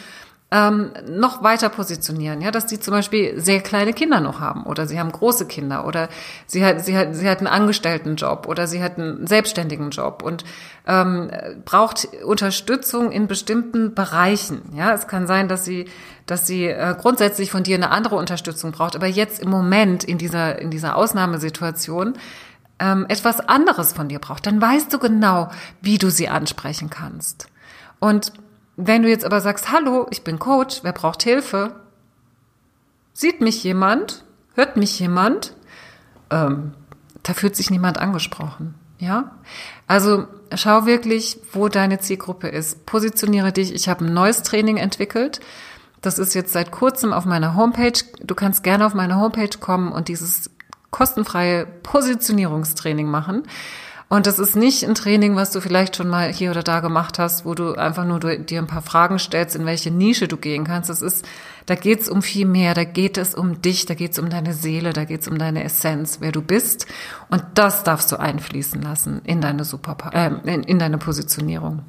ähm, 0.52 0.92
noch 1.08 1.42
weiter 1.42 1.68
positionieren, 1.68 2.40
ja, 2.40 2.52
dass 2.52 2.66
die 2.66 2.78
zum 2.78 2.92
Beispiel 2.92 3.40
sehr 3.40 3.60
kleine 3.60 3.92
Kinder 3.92 4.20
noch 4.20 4.38
haben 4.38 4.62
oder 4.62 4.86
sie 4.86 4.98
haben 5.00 5.10
große 5.10 5.46
Kinder 5.46 5.84
oder 5.86 6.08
sie 6.46 6.64
hat 6.64 6.84
sie 6.84 6.96
hat 6.96 7.16
sie 7.16 7.28
hat 7.28 7.38
einen 7.38 7.48
Angestelltenjob 7.48 8.46
oder 8.46 8.68
sie 8.68 8.80
hat 8.80 8.96
einen 8.96 9.26
selbstständigen 9.26 9.90
Job 9.90 10.22
und 10.22 10.44
ähm, 10.86 11.30
braucht 11.64 12.08
Unterstützung 12.24 13.10
in 13.10 13.26
bestimmten 13.26 13.92
Bereichen. 13.92 14.62
Ja, 14.76 14.94
es 14.94 15.08
kann 15.08 15.26
sein, 15.26 15.48
dass 15.48 15.64
sie 15.64 15.86
dass 16.26 16.46
sie 16.46 16.66
äh, 16.66 16.94
grundsätzlich 16.96 17.50
von 17.50 17.64
dir 17.64 17.74
eine 17.74 17.90
andere 17.90 18.14
Unterstützung 18.14 18.70
braucht, 18.70 18.94
aber 18.94 19.08
jetzt 19.08 19.40
im 19.42 19.50
Moment 19.50 20.04
in 20.04 20.16
dieser 20.16 20.60
in 20.60 20.70
dieser 20.70 20.94
Ausnahmesituation 20.94 22.14
ähm, 22.78 23.06
etwas 23.08 23.40
anderes 23.40 23.92
von 23.92 24.08
dir 24.08 24.18
braucht, 24.18 24.46
dann 24.46 24.60
weißt 24.60 24.92
du 24.92 24.98
genau, 24.98 25.50
wie 25.80 25.98
du 25.98 26.10
sie 26.10 26.28
ansprechen 26.28 26.90
kannst. 26.90 27.48
Und 28.00 28.32
wenn 28.76 29.02
du 29.02 29.08
jetzt 29.08 29.24
aber 29.24 29.40
sagst, 29.40 29.72
hallo, 29.72 30.06
ich 30.10 30.22
bin 30.22 30.38
Coach, 30.38 30.80
wer 30.82 30.92
braucht 30.92 31.22
Hilfe? 31.22 31.76
Sieht 33.14 33.40
mich 33.40 33.64
jemand? 33.64 34.24
Hört 34.54 34.76
mich 34.76 34.98
jemand? 35.00 35.54
Ähm, 36.30 36.74
da 37.22 37.32
fühlt 37.32 37.56
sich 37.56 37.70
niemand 37.70 37.98
angesprochen. 37.98 38.74
Ja? 38.98 39.32
Also 39.86 40.26
schau 40.54 40.84
wirklich, 40.86 41.38
wo 41.52 41.68
deine 41.68 41.98
Zielgruppe 41.98 42.48
ist. 42.48 42.84
Positioniere 42.84 43.52
dich. 43.52 43.74
Ich 43.74 43.88
habe 43.88 44.04
ein 44.04 44.12
neues 44.12 44.42
Training 44.42 44.76
entwickelt. 44.76 45.40
Das 46.02 46.18
ist 46.18 46.34
jetzt 46.34 46.52
seit 46.52 46.70
kurzem 46.70 47.12
auf 47.12 47.24
meiner 47.24 47.54
Homepage. 47.54 47.98
Du 48.22 48.34
kannst 48.34 48.62
gerne 48.62 48.84
auf 48.86 48.94
meine 48.94 49.16
Homepage 49.16 49.58
kommen 49.58 49.92
und 49.92 50.08
dieses 50.08 50.50
kostenfreie 50.96 51.66
Positionierungstraining 51.66 53.06
machen. 53.06 53.42
Und 54.08 54.26
das 54.26 54.38
ist 54.38 54.56
nicht 54.56 54.82
ein 54.84 54.94
Training, 54.94 55.36
was 55.36 55.50
du 55.50 55.60
vielleicht 55.60 55.96
schon 55.96 56.08
mal 56.08 56.32
hier 56.32 56.52
oder 56.52 56.62
da 56.62 56.80
gemacht 56.80 57.18
hast, 57.18 57.44
wo 57.44 57.54
du 57.54 57.74
einfach 57.74 58.06
nur 58.06 58.20
dir 58.20 58.60
ein 58.60 58.66
paar 58.66 58.80
Fragen 58.80 59.18
stellst, 59.18 59.56
in 59.56 59.66
welche 59.66 59.90
Nische 59.90 60.26
du 60.26 60.38
gehen 60.38 60.64
kannst. 60.64 60.88
Das 60.88 61.02
ist, 61.02 61.26
da 61.66 61.74
geht 61.74 62.00
es 62.00 62.08
um 62.08 62.22
viel 62.22 62.46
mehr. 62.46 62.72
Da 62.72 62.84
geht 62.84 63.18
es 63.18 63.34
um 63.34 63.60
dich, 63.60 63.84
da 63.84 63.92
geht 63.92 64.12
es 64.12 64.18
um 64.18 64.30
deine 64.30 64.54
Seele, 64.54 64.94
da 64.94 65.04
geht 65.04 65.20
es 65.20 65.28
um 65.28 65.36
deine 65.36 65.64
Essenz, 65.64 66.18
wer 66.20 66.32
du 66.32 66.40
bist. 66.40 66.86
Und 67.28 67.44
das 67.54 67.84
darfst 67.84 68.10
du 68.10 68.18
einfließen 68.18 68.80
lassen 68.80 69.20
in 69.24 69.42
deine 69.42 69.64
Super, 69.64 69.96
äh, 70.14 70.30
in, 70.50 70.62
in 70.62 70.78
deine 70.78 70.96
Positionierung. 70.96 71.82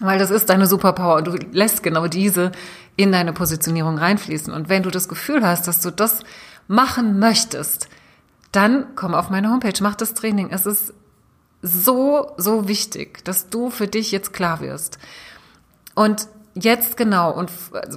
Weil 0.00 0.18
das 0.18 0.30
ist 0.30 0.50
deine 0.50 0.66
Superpower 0.66 1.16
und 1.16 1.28
du 1.28 1.38
lässt 1.52 1.82
genau 1.82 2.08
diese 2.08 2.52
in 2.96 3.10
deine 3.10 3.32
Positionierung 3.32 3.96
reinfließen. 3.96 4.52
Und 4.52 4.68
wenn 4.68 4.82
du 4.82 4.90
das 4.90 5.08
Gefühl 5.08 5.46
hast, 5.46 5.66
dass 5.66 5.80
du 5.80 5.90
das 5.90 6.24
machen 6.66 7.18
möchtest, 7.18 7.88
dann 8.52 8.94
komm 8.94 9.14
auf 9.14 9.30
meine 9.30 9.50
Homepage, 9.50 9.80
mach 9.80 9.94
das 9.94 10.14
Training. 10.14 10.50
Es 10.50 10.66
ist 10.66 10.94
so, 11.62 12.32
so 12.36 12.68
wichtig, 12.68 13.24
dass 13.24 13.50
du 13.50 13.70
für 13.70 13.88
dich 13.88 14.12
jetzt 14.12 14.32
klar 14.32 14.60
wirst. 14.60 14.98
Und 15.94 16.28
jetzt 16.54 16.96
genau 16.96 17.32
und 17.32 17.50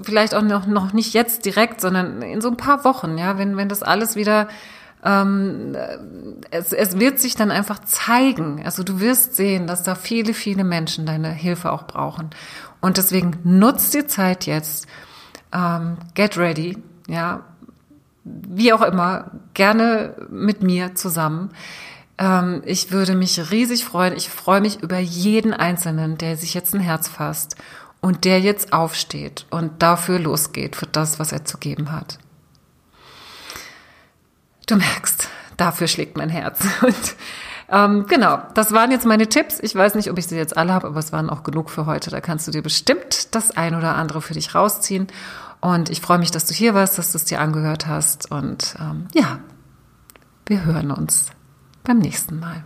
vielleicht 0.04 0.36
auch 0.36 0.42
noch, 0.42 0.68
noch 0.68 0.94
nicht 0.94 1.14
jetzt 1.14 1.46
direkt, 1.46 1.82
sondern 1.82 2.22
in 2.22 2.42
so 2.42 2.50
ein 2.50 2.58
paar 2.58 2.84
Wochen, 2.84 3.18
ja, 3.18 3.38
wenn, 3.38 3.58
wenn 3.58 3.70
das 3.70 3.84
alles 3.84 4.16
wieder 4.16 4.48
ähm, 5.04 5.76
es, 6.52 6.74
es 6.74 7.00
wird 7.00 7.20
sich 7.20 7.36
dann 7.36 7.52
einfach 7.52 7.80
zeigen. 7.80 8.62
Also 8.64 8.84
du 8.84 9.00
wirst 9.00 9.36
sehen, 9.36 9.68
dass 9.68 9.84
da 9.84 9.96
viele, 9.96 10.34
viele 10.34 10.64
Menschen 10.64 11.06
deine 11.06 11.32
Hilfe 11.32 11.72
auch 11.72 11.84
brauchen. 11.88 12.30
Und 12.82 12.98
deswegen 12.98 13.38
nutzt 13.44 13.94
die 13.94 14.06
Zeit 14.06 14.46
jetzt. 14.46 14.88
Ähm, 15.54 15.98
get 16.14 16.38
ready, 16.38 16.78
ja, 17.08 17.44
wie 18.24 18.74
auch 18.74 18.82
immer, 18.82 19.32
gerne 19.54 20.16
mit 20.30 20.62
mir 20.64 20.96
zusammen. 20.96 21.50
Ähm, 22.18 22.62
ich 22.66 22.92
würde 22.92 23.16
mich 23.16 23.52
riesig 23.52 23.86
freuen. 23.86 24.16
Ich 24.16 24.30
freue 24.30 24.62
mich 24.62 24.82
über 24.82 25.00
jeden 25.00 25.54
Einzelnen, 25.54 26.18
der 26.18 26.38
sich 26.38 26.54
jetzt 26.54 26.74
ein 26.74 26.82
Herz 26.82 27.08
fasst 27.08 27.56
und 28.00 28.26
der 28.26 28.40
jetzt 28.40 28.74
aufsteht 28.74 29.46
und 29.50 29.82
dafür 29.82 30.20
losgeht, 30.20 30.76
für 30.76 30.88
das, 30.88 31.20
was 31.20 31.32
er 31.32 31.46
zu 31.46 31.58
geben 31.58 31.92
hat. 31.92 32.20
Du 34.68 34.76
merkst, 34.76 35.28
dafür 35.58 35.88
schlägt 35.88 36.18
mein 36.18 36.30
Herz. 36.30 36.62
Und 36.82 37.16
ähm, 37.70 38.06
genau, 38.08 38.42
das 38.54 38.74
waren 38.74 38.92
jetzt 38.92 39.06
meine 39.06 39.28
Tipps. 39.28 39.60
Ich 39.62 39.76
weiß 39.76 39.96
nicht, 39.96 40.12
ob 40.12 40.18
ich 40.18 40.28
sie 40.28 40.36
jetzt 40.36 40.58
alle 40.58 40.74
habe, 40.74 40.88
aber 40.88 41.00
es 41.00 41.14
waren 41.14 41.30
auch 41.30 41.44
genug 41.44 41.70
für 41.70 41.86
heute. 41.86 42.10
Da 42.10 42.20
kannst 42.20 42.48
du 42.48 42.52
dir 42.52 42.62
bestimmt 42.62 43.34
das 43.34 43.52
ein 43.52 43.76
oder 43.76 43.96
andere 43.96 44.22
für 44.22 44.34
dich 44.34 44.56
rausziehen. 44.56 45.08
Und 45.62 45.90
ich 45.90 46.02
freue 46.02 46.18
mich, 46.18 46.32
dass 46.32 46.46
du 46.46 46.54
hier 46.54 46.74
warst, 46.74 46.98
dass 46.98 47.12
du 47.12 47.18
es 47.18 47.26
dir 47.26 47.40
angehört 47.40 47.88
hast. 47.88 48.32
Und 48.32 48.76
ähm, 48.80 49.08
ja, 49.14 49.40
wir 50.48 50.66
hören 50.66 50.92
uns 50.92 51.28
beim 51.84 52.00
nächsten 52.00 52.40
Mal. 52.40 52.66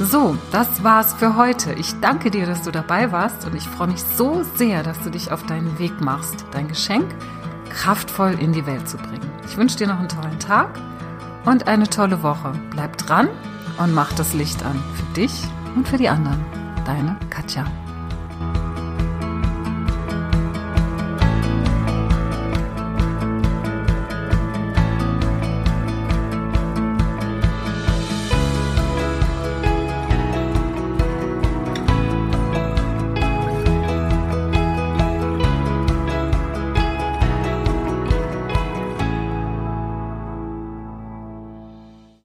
So, 0.00 0.36
das 0.50 0.82
war's 0.82 1.14
für 1.14 1.36
heute. 1.36 1.72
Ich 1.74 1.98
danke 2.00 2.30
dir, 2.30 2.46
dass 2.46 2.62
du 2.62 2.70
dabei 2.70 3.12
warst 3.12 3.44
und 3.44 3.54
ich 3.54 3.64
freue 3.64 3.88
mich 3.88 4.02
so 4.16 4.42
sehr, 4.56 4.82
dass 4.82 5.00
du 5.02 5.10
dich 5.10 5.30
auf 5.30 5.44
deinen 5.44 5.78
Weg 5.78 6.00
machst, 6.00 6.46
dein 6.52 6.68
Geschenk 6.68 7.14
kraftvoll 7.68 8.38
in 8.40 8.52
die 8.52 8.66
Welt 8.66 8.88
zu 8.88 8.96
bringen. 8.96 9.30
Ich 9.46 9.56
wünsche 9.56 9.76
dir 9.76 9.88
noch 9.88 9.98
einen 9.98 10.08
tollen 10.08 10.38
Tag 10.38 10.78
und 11.44 11.66
eine 11.66 11.88
tolle 11.88 12.22
Woche. 12.22 12.52
Bleib 12.70 12.96
dran 12.98 13.28
und 13.78 13.92
mach 13.92 14.12
das 14.12 14.32
Licht 14.32 14.64
an 14.64 14.82
für 14.94 15.20
dich 15.20 15.42
und 15.74 15.86
für 15.86 15.98
die 15.98 16.08
anderen. 16.08 16.44
Deine 16.86 17.16
Katja. 17.28 17.66